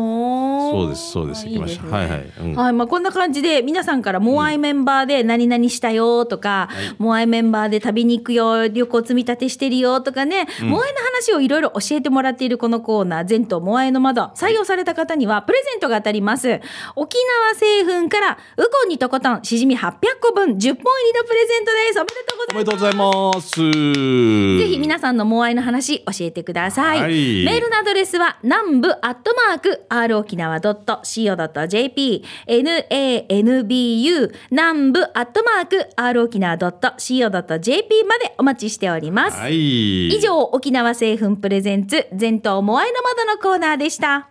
[0.72, 1.46] そうですそうです。
[1.48, 1.84] 行きました。
[1.86, 1.92] ね。
[1.92, 2.56] はいはい、うん。
[2.56, 16.60] はいまあ、こんな感じで皆さんからモアイメンバーで何々したよとか、モアイメンバーで旅に行くよ旅行積み立てしてるよとかね、モアイの話をいろいろ教えてもらっているこのコーナー全島モアイの窓採用された方にはプレゼントが当たります。
[16.96, 22.00] 沖縄製粉からウコンにとことんしじみ800個分10本入りのプレゼントです。
[22.00, 23.60] おめでとうございます。
[23.60, 24.58] おめでとうございます。
[24.58, 27.02] ぜひ皆さんのモアイの話教えてください。
[27.02, 27.46] はい。
[27.46, 39.38] メールのアドレスは南部アットマーク r 沖縄 .co.jp nanbu 南部アットマーク r 沖縄 .co.jp までお待ちしております。
[39.38, 40.08] はい。
[40.08, 44.30] 以上、沖縄製粉 presents、全島モアイの窓のコーナーでした。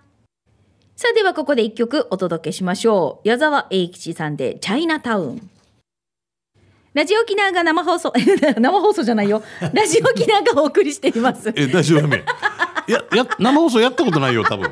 [0.97, 3.29] さあ、ではここで一曲お届けしましょう。
[3.29, 5.51] 矢沢永吉さんで、チャイナタウン。
[6.95, 8.11] ラジオ沖縄が生放送、
[8.59, 9.43] 生放送じゃないよ。
[9.75, 11.53] ラジオ沖縄がお送りしています。
[11.55, 12.07] え、大丈夫。
[12.09, 14.71] いや、や、生放送やったことないよ、多分。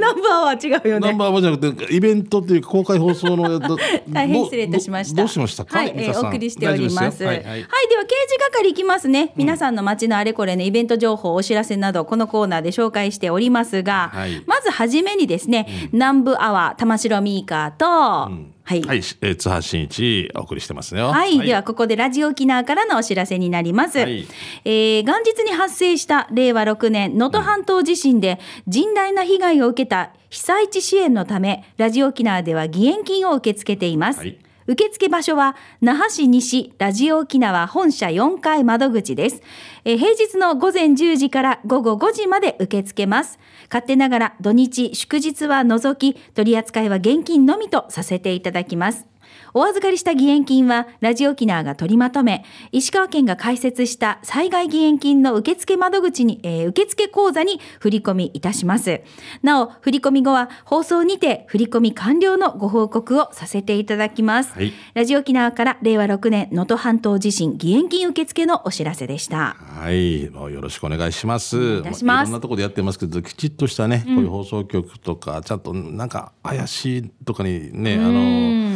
[0.00, 1.08] ナンバーは違うよね。
[1.08, 3.58] ナンバーワンじゃなくて、イベントっていうか公開放送の。
[3.58, 3.76] ど
[4.08, 5.16] 大変失礼いたしました。
[5.16, 5.78] どどうしましたか？
[5.78, 7.24] はい、えー、お送りしております。
[7.24, 8.06] はい、大丈夫でよはい、でははい。
[8.06, 9.32] 刑事係いきますね。
[9.36, 18.30] 皆さんの街のあれこれね、イベント情報、お知らせなど、このコーナーで紹介しておりますが、はいまずはじめにですね、南部アワー玉城ミーカーと、
[18.70, 18.82] はい。
[18.82, 21.08] はい、えー、津波真一お送りしてますよ。
[21.08, 23.98] はい、ではここでラジオ沖縄からのお知らせになります。
[23.98, 24.26] はい
[24.64, 34.20] えー元日に発生した令和6年能登半島地震で甚大な被害を受けた被災地支援のためラジオ沖縄では義援金を受け付けています。
[34.20, 39.42] はい受付場所は那覇市西ラジオ沖縄本社4階窓口です、
[39.84, 49.09] えー平日の午前10時から午後5時まで受け付けます勝手ながら土日祝日は除き取り扱いは現金のみとさせていただきます。
[49.54, 59.02] お預かりした義援金はラジオ沖縄が取りまとめ石川県が開設した災害義援金の受付窓口に、えー受付口座に振り込みいたします。
[59.42, 64.72] なお振り込み後は放送にて振り込み完了のご報告をさせていただきます、はい。
[64.94, 69.56] ラジオ沖縄から令和6年能登半島地震義援金受付のお知らせでした。
[69.58, 71.58] はい、もうよろしくお願いします。
[71.58, 78.70] 願いいたしますいろんなところでやってますけど、きちっとしたね、こういう放送局とか、ちゃんとなんか怪しいとかにね、あの。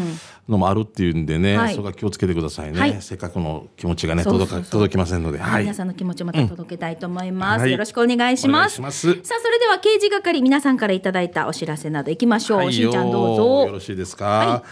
[0.49, 1.75] のもあるっていうんでね、はい。
[1.75, 2.79] そこは気をつけてくださいね。
[2.79, 2.97] はい。
[3.01, 5.63] せっかくの気持ちがね、届か、届きませんので、はい。
[5.63, 7.73] 皆さんの気持ちをまた届けたいと思います、はい。
[7.73, 8.77] よろしくお願いします。
[8.77, 9.15] さあそれ
[9.59, 14.25] では刑事係皆さんからいただいたお知らせなどいきましょう、はいしんちゃんどうよぞろしいですか？
[14.25, 14.63] は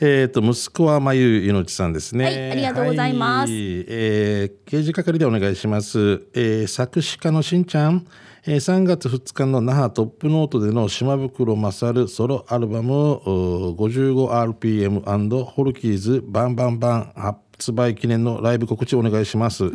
[0.00, 0.04] い。
[0.04, 2.24] えっ、と息子はまゆいのちさんですね。
[2.24, 3.50] はいありがとうございます。
[3.50, 3.60] はい。
[3.88, 6.26] えー刑事係でお願いします。
[6.34, 8.06] えー作詞家のしんちゃん。
[8.48, 19.64] えー3月2日の那覇トップノートでの島袋勝ソロアルバム 55rpm& ホルキーズバンバンバン発売記念のライブ告知お願いします。
[19.64, 19.72] 送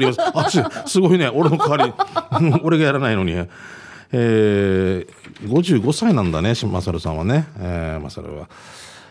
[0.00, 0.22] ります。
[0.22, 1.28] あすすごいね。
[1.28, 1.92] 俺の代わり
[2.64, 3.32] 俺がやらないのに。
[4.16, 5.08] えー、
[5.46, 8.48] 55歳なんだね、マサルさんはね、えー、マサルは、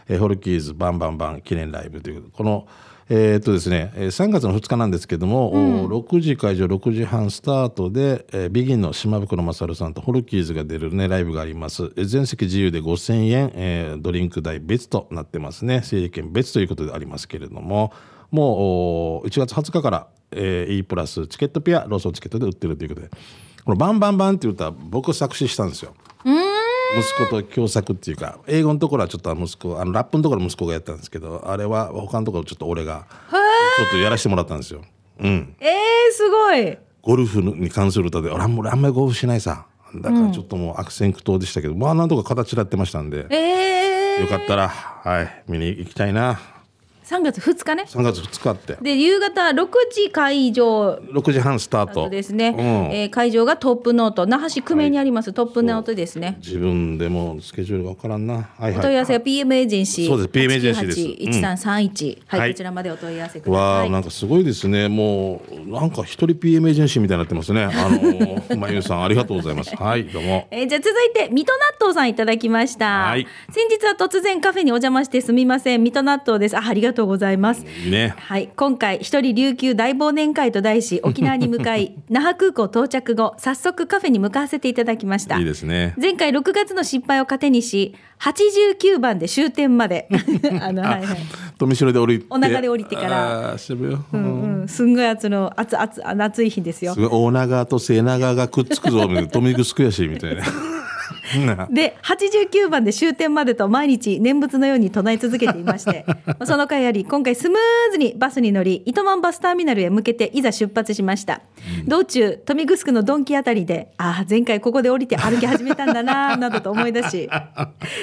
[0.08, 2.66] えーホルキーズバンバンバン記念ライブというこの
[3.10, 11.92] えーっとですね、えー3月の2日なんですけども、お6時会場6時半スタートで、えービギンの島袋勝さんとホルキーズが出るねライブがあります。
[11.98, 15.82] えー全席自由で5000円、えードリンク代別となってますね。
[15.84, 17.92] 整理券別ということでありますけれども
[18.32, 23.10] もうお1月20日から、えー E プラスチケットペアローソンチケットで売ってるということで
[23.66, 25.94] この「バンバンバン」っていう歌は僕作詞したんですよ。
[27.00, 33.06] 息子と共作っていうか英語のところはちょっと息子あのラップのところは息子がやったんですけどあれは他のところちょっと俺が
[33.78, 34.82] ちょっとやらせてもらったんですよ。
[35.20, 35.72] うん、えー、
[36.12, 36.78] すごい。
[37.02, 39.66] ゴルフに関する歌で俺あんまりゴルフしないさ。
[39.96, 46.40] だからちょっともう悪戦苦闘でしたけど、まあなんとか形らってましたんで、えー、よかったらはい見に行きたいな
[47.04, 47.84] 3月2日ね。
[47.88, 48.78] 3月2日って。
[48.82, 50.96] で夕方6時会場。
[50.96, 52.10] 6時半スタート。
[52.10, 52.96] ですね、うん。
[52.96, 54.26] えー会場がトップノート。
[54.26, 56.38] 那覇市久米にあります、トップノートですね。
[56.40, 58.36] 自分でもスケジュールが分からんな。
[58.36, 58.78] はいはい。
[58.78, 60.08] お問い合わせは PM エージェンシー。
[60.08, 60.30] そうです。
[60.30, 61.40] PM エージェンシーです。
[61.40, 62.52] 1331、はい、はい。
[62.52, 63.62] こちらまでお問い合わせください。
[63.62, 64.88] わあなんかすごいですね。
[64.88, 67.64] もうなんか一人 PM エージェンシーみたいになってますね。
[67.64, 69.76] あの まゆさんありがとうございます。
[69.76, 70.48] はいどうも。
[70.52, 73.28] えーじゃあ続いて水戸納豆さんいただきました、はい。
[73.52, 75.84] 先日は突然カフェにお邪魔してすみません。
[75.84, 76.58] 水戸納豆です。
[76.58, 77.64] あありがとうございます。
[77.90, 78.16] ね。
[78.18, 85.38] はい、今回一人琉球大忘年会と題し沖縄に向かい 那覇空港到着後早速カフェに向かわせていただきました。
[85.38, 85.96] いいですね。
[86.00, 90.08] 前回6月の失敗を糧にし89番で終点まで。
[90.62, 91.18] あのはいはい。
[91.58, 92.26] 富城で降りて。
[92.30, 93.50] お長で降りてから。
[93.52, 96.94] あー渋谷うんうん、すんごい暑の暑暑あ暑い日ですよ。
[96.94, 97.10] すごい。
[97.12, 99.30] 大長と末長がくっつくぞみたいな。
[99.34, 100.48] 富城悔しいみたいなな
[101.70, 106.06] で89番で終点までと毎日念仏のように唱え続けていまして
[106.44, 111.42] その回あり今回スムーズにバスに乗り糸満バスターミナルへ向けていざ出発しました、
[111.88, 117.30] 道中豊見城のドンキあたりでああ前回ここで降りて歩き始めたんだななどと思い出し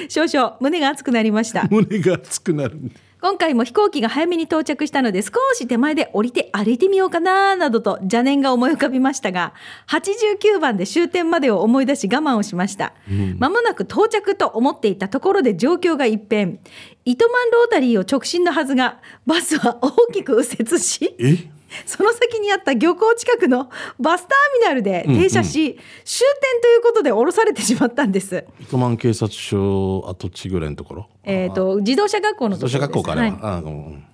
[0.09, 1.67] 少々胸が熱くなりました。
[1.69, 2.79] 胸が熱くなる
[3.21, 9.53] 今回も飛行機が早めに到着したので少し手前で降りて歩いてみようかななどと邪念が思い浮かびましたが
[9.89, 12.93] 89番で終点までを思い出し我慢をしました、
[13.37, 16.59] 間もなく到着と思っていたところで状況が一変。
[17.05, 21.60] 糸満ロータリーを直進のはずがバスは大きく右折しえ？
[21.85, 28.45] その先にあった漁港近くのバスターミナルで停車し、終点ということで降ろされてしまったんです。
[28.59, 31.07] 糸満警察署跡地ぐらいのところ？
[31.23, 32.79] えっ、と自動車学校のところです。
[32.79, 34.11] 土砂学校から、はい。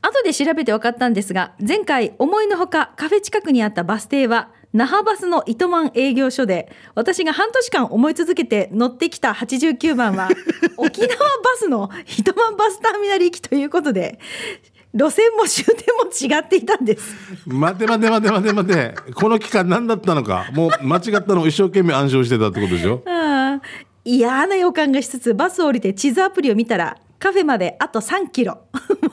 [0.00, 10.28] 後で調べて分かったんですが前回思いのほかカフェ近くにあったバス停は那覇バスの糸満営業所で私が半年間思い続けて乗ってきた89番は
[10.78, 11.16] 沖縄バ
[11.56, 14.20] スの糸満バスターミナル行きということで
[14.94, 15.74] 路線も終点
[16.32, 17.14] も違っていたんです。
[17.46, 18.68] 待て待て待て待て待
[19.06, 19.12] て。
[19.12, 20.46] この期間何だったのか。
[20.52, 23.02] もう間違ったのを一生懸命暗唱してたってことでしょ？
[23.06, 23.62] ああ
[24.04, 28.58] 嫌な予感がしつつバスを降りて地図アプリを見たらカフェまであと3キロ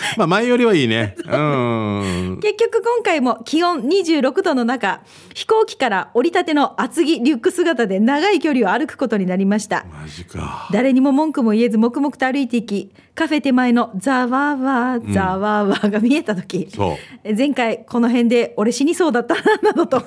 [0.16, 1.16] まあ前よりはいいね。
[1.26, 2.40] うん。
[2.42, 5.00] 結局今回も気温26度の中
[5.34, 9.86] 飛行機から降りたての厚着リュック姿で長い距離を歩くことになりました。
[9.90, 10.68] マジか。
[10.72, 17.34] 誰にも文句も言えず黙々と歩いていきカフェ手前のザワーワーザワーワーが見えた時、そう。
[17.34, 20.06] 前回この辺で俺死にそうだったななどと考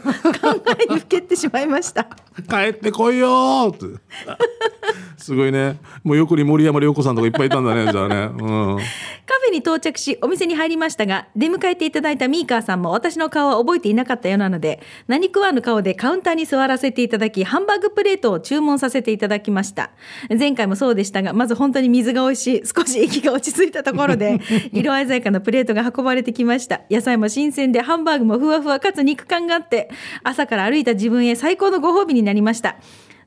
[0.89, 2.03] えにふけってしまいました。
[2.47, 3.75] 帰ってこいよ
[5.17, 5.79] すごいね。
[6.03, 8.15] もう横に森山良子さんとかいっぱいいたんだねじゃあね。
[8.15, 8.77] うん。
[8.77, 19.91] カフェに到着しお店に入りましたが出迎えていただいたミーカーさんも私の顔は覚えていなかったようなので何食わぬ顔でカウンターに座らせていただきハンバーグプレートを注文させていただきました。
[20.29, 24.39] 前回もそうでしたがまず本当に水が美味しい 少し息が落ち着いたところで
[24.73, 26.81] 色鮮やかなプレートが運ばれてきました。
[26.89, 29.89] 野菜も新鮮でハンバーグもふわふわかつ肉感があって
[30.23, 32.77] 朝から歩いた自分へ最高のご褒美になりました。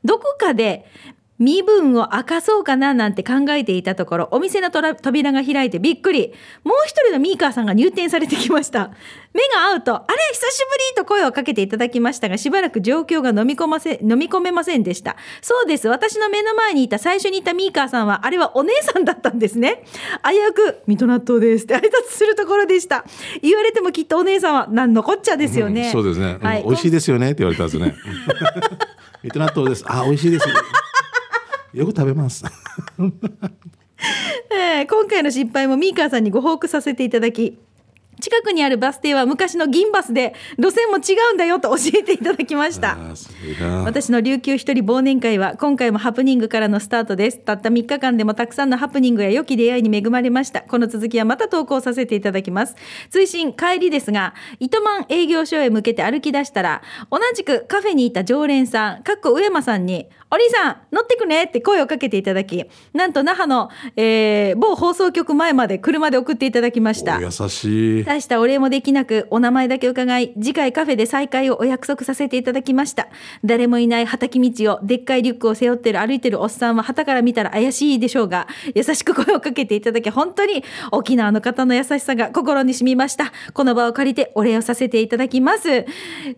[0.05, 0.85] どこかで
[1.43, 6.33] 身分を明かそうかななんて考えていたところお店の扉が開いてびっくり。
[6.63, 8.91] もう一人のミーカーさんが入店されてきました。
[9.35, 15.17] 目が合うと「あれ久しぶり!」と声をかけていただきましたがしばらく状況が飲み込ませ飲み込めませんでした。
[15.41, 15.89] そうです。
[15.89, 19.85] 私の目の前にいた最初にいたミーカーさんはあれはお姉さんだったんですね。
[20.23, 23.05] 危うく「水戸納豆です」って挨拶するところでした。
[23.43, 27.95] 言われてもきっとお姉さんは何のこっちゃですよね、うんそうですね、美味しいですよねって言われたんですね。
[29.23, 29.85] ミト納豆です。
[29.87, 30.49] あ美味しいです
[31.73, 32.45] よく食べます。
[34.51, 37.57] えー今回の失敗もミーカーさんにご報告させていただき
[38.23, 42.97] 近くにあるバス停は昔の銀バスで路線も違うんだよと教えていただきました。
[43.85, 47.41] 私の琉球一人忘年会は今回もハプニングからのスタートです。
[47.41, 50.61] たった3日間でもたくさんのハプニングや良き出会いに恵まれました。
[50.61, 52.77] この続きはまた投稿させていただきます。
[53.11, 62.65] 追伸帰りですが糸満営業所へ向けて歩き出したら同じくカフェにいた常連さんかっこ上間さんにお兄さん乗ってくねって声をかけていただき
[62.95, 67.19] なんと那覇の、えー某放送局前まで車で送っていただきました。
[67.19, 68.05] お優しい。
[68.05, 73.09] 大したお礼もできなくお名前だけ伺い次回カフェで再会をお約束させていただきました。
[73.45, 83.33] 誰もいない畑道をでっかいリュックを背負ってる歩いてるおっさんは旗から見たら怪しいでしょうが優しく声をかけていただき本当に沖縄の方の優しさが心に染みました。
[83.53, 85.69] この場を借りてお礼をさせていただきます。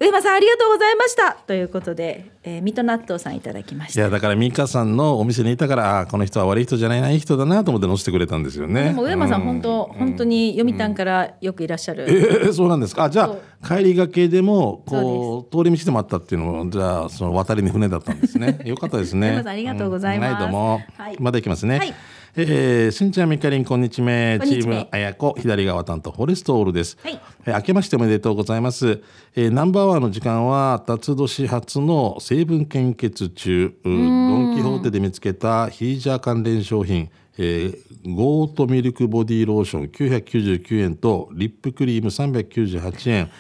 [0.01, 1.35] 上間さんありがとうございました。
[1.47, 8.85] ということで、えー、水戸納豆さんいただきましたいやだから美香さんのお店にいたからこの人は悪い人じゃないないい人だなと思って乗せてくれたんですよね。
[8.85, 13.05] でも上間さん、う本当本当に読谷からよくいらっしゃる、えーそうなんですか？
[13.05, 13.25] あじゃ
[13.63, 18.59] あ帰りがけでもこう通り道でもあったっていうのもじゃあその渡りに船だったんですね。
[18.65, 19.43] よかったですね。
[19.45, 20.31] ありがとうございます。
[20.31, 20.35] ん。
[20.35, 21.17] はいどうも、はい。
[21.21, 21.95] まだ行きますね、はい
[22.37, 24.41] えーしんちゃんみかりんこんにちめ。
[24.41, 24.63] こんにちめ。
[24.63, 27.21] チームあやこ左側担当フォレストオールです、はい。
[27.47, 29.05] えー明けましておめでとうございます、
[29.37, 33.79] えーナンバーワンの時間は辰年初の成分献血中。
[33.85, 37.09] うドン・キホーテで見つけたヒージャー関連商品。
[37.39, 43.31] えーゴートミルクボディローション999円とリップクリーム398円。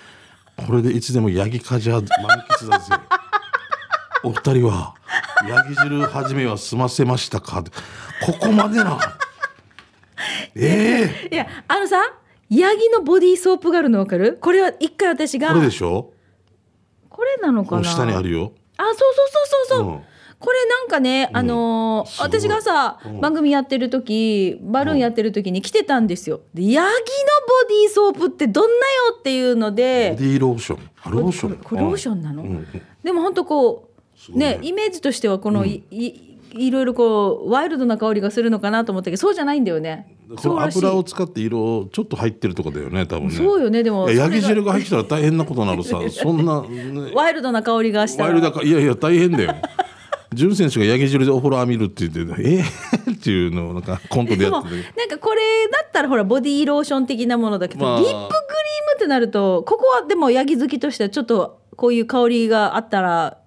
[0.68, 2.02] これでいつでもヤギカジャ満
[2.48, 2.94] 喫だぜ
[4.24, 4.94] お二人は
[5.46, 7.62] ヤギ汁はじめは済ませましたか？
[8.24, 8.98] ここまでな。
[10.56, 11.28] ええ。
[11.30, 11.96] いやあのさ
[12.48, 14.38] ヤギのボディーソープがあるの分かる？
[14.40, 16.12] これは一回私がこれでしょ？
[17.08, 17.84] これなのかな？
[17.84, 18.52] 下にあるよ。
[18.76, 20.00] あそうそうそうそうそう、うん。
[20.38, 22.28] これなんかね、あのーすごい。
[22.28, 23.20] 私がさ、うん。
[23.20, 26.40] 番組やってる時バルーンやってる時に来てたんですよ。
[26.54, 26.94] でヤギのボ
[27.68, 30.90] ディーソープってどんなよっていうのボでディローション。
[31.02, 31.56] あローション。
[31.62, 32.48] これローションなの、うん。
[32.48, 32.66] うん。
[33.02, 33.93] でも本当こう
[34.32, 34.58] ね。
[34.58, 40.16] ねイメージとしてはこのい、いいろいろこうワイルドな香りがするのかなと思ったけどそうじゃないんだよね。
[40.37, 43.34] この油を使って色ちょっと入ってるとこだよね多分ね。
[43.34, 44.62] そうよねでもいやヤギそれが。
[44.62, 48.28] 汁が入ってたら大変なことになるさ そんな、ね、ワイルドな香りがしたら。
[48.30, 49.54] ワイルドかいやいや大変だよ。
[50.32, 57.98] 潤選手がヤギ汁でお風呂浴びるって言ってえー、 っていうのをなんかコントでやっててなんかこれだったらほらボディーローション的なものだけど、まあ。
[58.00, 58.30] リップクリーム
[58.96, 63.38] ってなるとここはでもヤギ好きとしてはちょっとこういう香りがあったら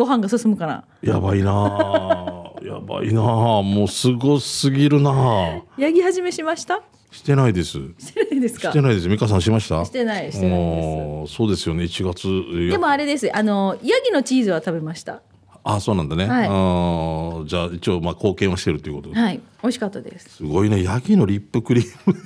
[0.00, 1.52] ご飯が進むかなやばいな。
[1.52, 3.20] あやばいな。
[3.20, 5.10] あもうすごすぎるな。
[5.10, 6.80] あヤギ始めしました？
[7.10, 7.72] してないです。
[7.98, 8.70] してないですか？
[8.70, 9.10] してないです。
[9.10, 9.84] 美香さんしました？
[9.84, 11.84] してないしてないそうですよね。
[11.84, 12.22] 1月。
[12.22, 13.30] すでもあれです。
[13.36, 15.20] あのヤギのチーズは食べました？
[15.64, 16.48] あそうなんだね、はい。
[16.48, 19.10] あーじゃあ一応まあ貢献はしてるということ。
[19.10, 19.38] ではい。
[19.62, 20.36] 美味しかったです。
[20.36, 20.82] すごいね。
[20.82, 22.16] ヤギのリップクリーム。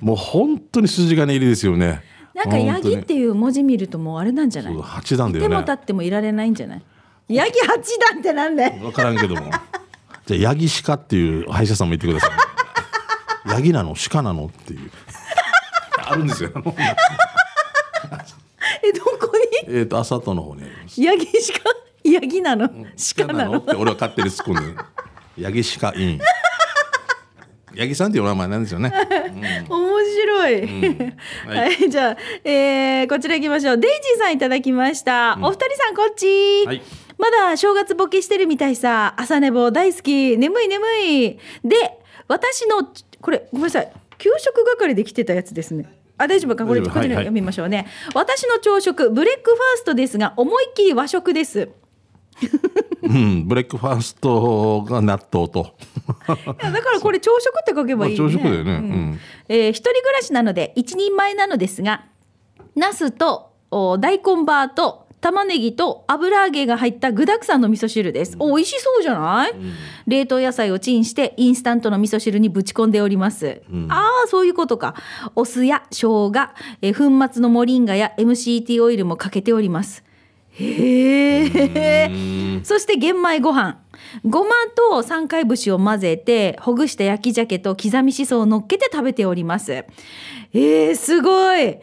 [0.00, 2.00] もう本当に筋金入りですよね
[2.34, 4.74] なんかヤギっ本ていう文字見るともうあれなんじゃない？
[4.82, 5.48] 八段だよね。
[5.50, 6.82] 手も立ってもいられないんじゃない？
[7.28, 8.70] ヤギ八段ってなんで？
[8.80, 9.50] 分からんけども。
[10.26, 13.94] じゃあヤギ鹿っていう歯医者さんも言ってください ヤギなの？
[14.10, 14.46] 鹿なの？
[14.46, 14.90] っていう。
[16.04, 16.50] あるんですよ。
[18.84, 19.32] えどこ
[19.68, 19.74] に？
[19.78, 21.02] えっと朝との方にあります。
[21.02, 21.60] ヤギしか
[22.04, 22.68] ヤギなの？
[23.16, 23.58] 鹿なの？
[23.58, 24.82] って俺は勝手に突っ込んで
[25.38, 26.20] ヤギ鹿イン
[27.74, 28.90] ヤギさんっていうお名前なんですよね。
[28.90, 29.11] 面
[30.12, 30.60] 白い、
[31.46, 33.78] ははい、じゃあ、えーこちら行きましょう。
[33.78, 36.82] デイジーさんいただきました、お二人さんこっち、はい。
[37.18, 39.14] まだ正月ボケしてるみたいさ。
[39.16, 40.36] 朝寝坊大好き。
[40.36, 41.38] 眠い眠い。
[41.64, 42.88] で私の
[43.20, 43.92] これごめんなさい。
[44.18, 45.86] 給食係で来てたやつですね。
[46.18, 46.66] あ大丈夫か？
[46.66, 47.16] これこちらはいはい。
[47.24, 51.68] 読みましょうね、私の朝食 breakfast ですが思いっきり和食です
[53.02, 55.74] うん、 breakfast が納豆と
[56.28, 58.20] いやだからこれ朝食って書けばいいね。
[58.20, 59.18] まあ朝食だよねんうん
[59.48, 62.06] えー一人暮らしなので一人前なのですが、
[62.76, 68.36] ナスとお大根バーと玉ねぎと油揚げが入った具沢山の味噌汁です。
[68.40, 69.52] お美味しそうじゃない？
[70.06, 73.62] 冷凍野菜をチンしてインスタントの味噌汁にぶち込んでおります。
[73.88, 74.94] ああそういうことか。
[75.36, 76.32] お酢や生姜、
[76.82, 80.02] えー粉末のモリンガや MCT オイルもかけております。
[80.54, 82.10] へえ。
[82.62, 83.78] そして玄米ご飯。
[84.24, 89.84] ごまと三回節を混ぜてほぐした焼き鮭と刻みしそを乗っけて食べております。
[90.54, 91.78] えー、すごい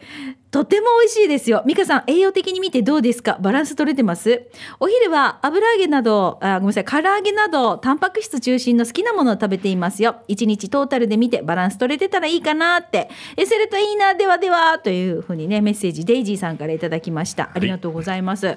[0.52, 1.62] とても美味しいですよ。
[1.66, 3.38] 美香さん、栄養的に見てどうですか？
[3.40, 4.48] バランス取れてます？
[4.80, 10.16] お昼は油揚げなど、あごめんなさい、唐揚げなど、タンパク質中心の好きなものを食べていますよ。
[10.26, 13.08] 一日トータルで見てバランス取れてたらいいかなって。
[13.36, 17.50] え、するといいな、ではでは、というふうにね、メッセージ、デイジーさんからいただきました。
[17.54, 18.56] ありがとうございます。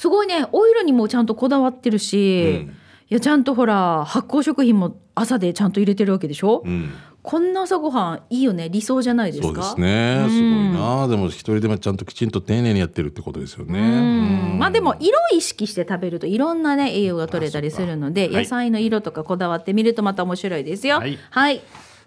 [0.00, 2.76] すごいね、オイルにもちゃんとこだわってるし、うん。
[3.10, 6.88] いや、ちゃんとほら、発酵食品も朝でちゃんと入れてるわけでしょ、うん。
[7.22, 8.70] こんな朝ごはんいいよね。
[8.70, 9.46] 理想じゃないですか？
[9.46, 10.26] そうですね。
[10.26, 11.06] すごいな。
[11.06, 13.78] でも一人でもちゃんときちんと丁寧にやってるってことですよね。
[13.78, 14.58] うん。
[14.58, 20.96] まあでも色を意識して食べるといろんなね栄養が取れたりするので野菜の色とかこだわってみるとまた面白いですよ。
[20.96, 21.18] はい。
[21.28, 21.60] はい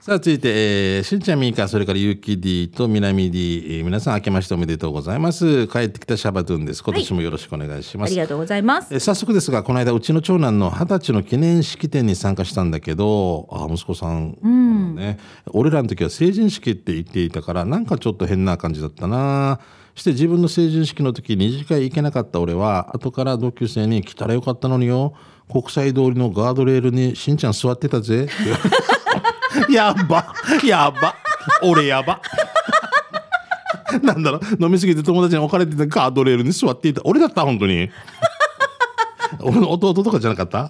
[0.03, 5.65] さあ続いて、えーしんちゃんみーかそれからゆうき D とみなみ D、えー皆さん明けましておめでとうございます。
[5.69, 6.83] 帰ってきたシャバドゥンです。
[6.83, 8.93] 今年もよろしくお願いします、ありがとうございます。
[8.93, 15.19] えー早速ですがこの間うちの長男の二十歳の記念式典に参加したんだけどあ息子さん、ね
[15.53, 19.61] 俺らの時は成人式って言っていたからなんかちょっと変な感じだったな。
[19.95, 25.13] して自分の成人式の時二次会行けなかった俺は後から同級生に来たらよかったのによ。
[25.49, 28.27] 国際通りのガードレールにしんちゃん座ってたぜ
[29.69, 30.33] やば。
[30.63, 31.15] やば。
[31.61, 32.21] 俺やば。
[34.01, 34.63] なんだろう。
[34.63, 37.01] 飲みすぎて友達に置かれてたガードレールに座っていた。
[37.03, 37.89] 俺だった本当に。
[39.41, 40.69] 俺の弟とかじゃなかった、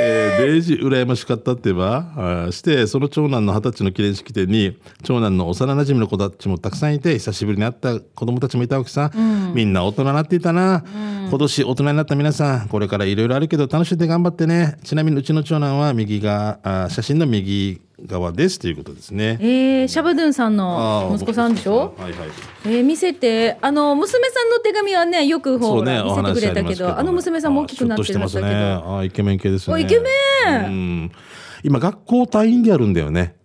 [0.00, 0.46] えー。
[0.46, 2.48] デイジー羨ましかったってば。
[2.50, 9.10] してその長男の二十歳の記念式典に長男の幼なじみの子たちもたくさんいて久しぶりに会った子供たちもいたわけさ、
[9.54, 10.84] みんな大人になっていたな、
[11.28, 14.78] 今年大人になった皆さんこれからいろいろあるけど楽しんで頑張ってね。
[14.82, 19.38] ちなみにうちの長男は右が写真の右側ですということですね。
[19.40, 21.94] えー、シャバドゥンさんの息子さんでしょ？
[21.96, 22.28] はいはい。
[22.66, 23.56] えー、見せて。
[23.62, 28.46] あの娘さんの手紙はねよくほそうねら、見せてくれたけどあの娘さんも大きくなってるんだけど。
[28.46, 28.82] あね。
[28.98, 29.74] あイケメン系ですね。
[29.74, 30.10] おイケメ
[30.50, 30.64] ン。
[30.64, 31.12] うん。
[31.62, 33.36] 今学校隊員でやるんだよね。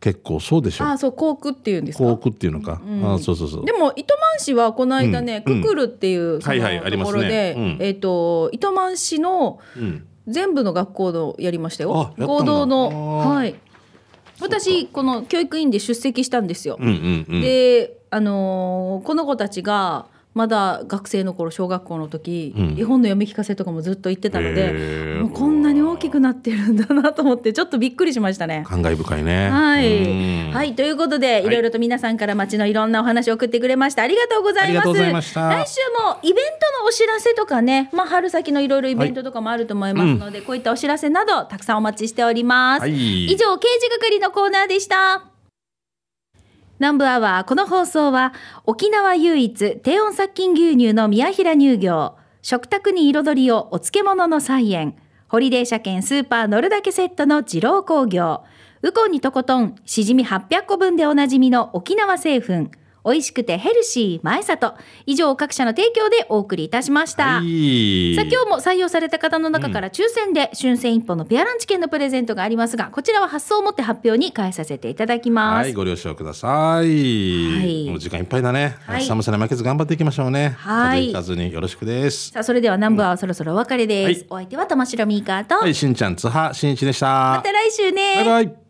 [0.00, 0.86] 結構そうでしょ。
[0.86, 2.04] あそう航空っていうんですか？
[2.04, 3.64] 航空っていうのか、あそうそうそう。
[3.66, 5.62] でも糸満市はこの間ね、うん。
[5.62, 7.76] ククルっていうところで、うん。
[7.78, 10.06] えっ、と糸満市のうん。
[10.28, 12.14] 全部の学校のやりましたよ。
[12.16, 13.18] 合同の。
[13.18, 13.54] はい
[14.42, 17.40] 私この教育委員で出席したんですよ、うんうんうん。
[17.40, 22.76] であのーこの子たちがまだ学生の頃小学校の時、うん。
[22.78, 25.20] 絵本の読み聞かせとかもずっと言ってたのへでー。
[25.20, 28.64] もうこんなに大きくなってるんだなと思ってちょっとびっくりしましたね。
[28.66, 29.50] 感慨深いね。
[29.50, 30.52] はい、うん。
[30.52, 31.50] はい、ということで、い。
[31.50, 34.02] ろいろと皆さんから街のいろんなお話を送ってくれました。
[34.02, 34.82] ありがとうございま
[35.22, 35.34] す。
[35.34, 42.80] 来週もイベントのお知らせとかね、まあ春先のいろいろイベントとかもあると思いますので、こういったお知らせなどたくさんお待ちしております。
[42.80, 43.26] はい。
[43.26, 45.31] 以上、刑事係のコーナーでした。
[46.82, 54.96] 南部アワー、この放送は、沖縄唯一低温殺菌牛乳の宮平乳業、食卓に彩りをお漬物の菜園、
[55.28, 58.42] ホリデー車検スーパー乗るだけセットの二郎工業、
[58.82, 62.72] ウコンにとことん、しじみ800個分でおなじみの沖縄製粉、
[63.04, 64.74] 美味しくてヘルシー前里。
[65.06, 68.14] 以上各社の提供でお送りいたしました、はい。
[68.14, 77.86] さあ今日も採用された方の中から抽選で春戦一歩のペアランチ券のプレゼントがありますがこちらは発送をもって発表に変えさせていただきます、はい、ご了承ください。
[77.86, 77.90] い。
[77.90, 78.76] もう時間いっぱいだね。
[78.86, 79.04] はい。
[79.04, 80.54] 寒さに負けず頑張っていきましょうね。
[80.58, 80.98] はい。
[80.98, 82.30] 風邪ひかずによろしくです。
[82.30, 84.26] さあそれでは南部はそろそろお別れです、はい。
[84.30, 87.06] お相手は玉城ミーカーと、はい、しんちゃん、つは、しんいちでした。
[87.06, 88.16] また来週ね。
[88.16, 88.61] バイバイ。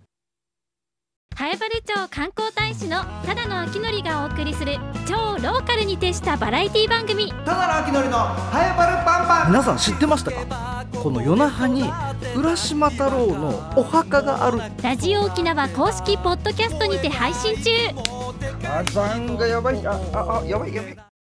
[1.34, 4.76] 南原町観光大使のただの秋のりがお送りする
[5.08, 7.32] 超ローカルに徹したバラエティ番組。
[7.44, 9.48] ただの秋のりのハエバルパンパン。
[9.48, 10.86] 皆さん知ってましたか？
[11.02, 11.84] この夜那覇に
[12.36, 14.60] 浦島太郎のお墓がある。
[14.82, 17.70] ラジオ沖縄公式ポッドキャストにて配信中。
[18.62, 20.96] 火山がやばいあああやばいやばい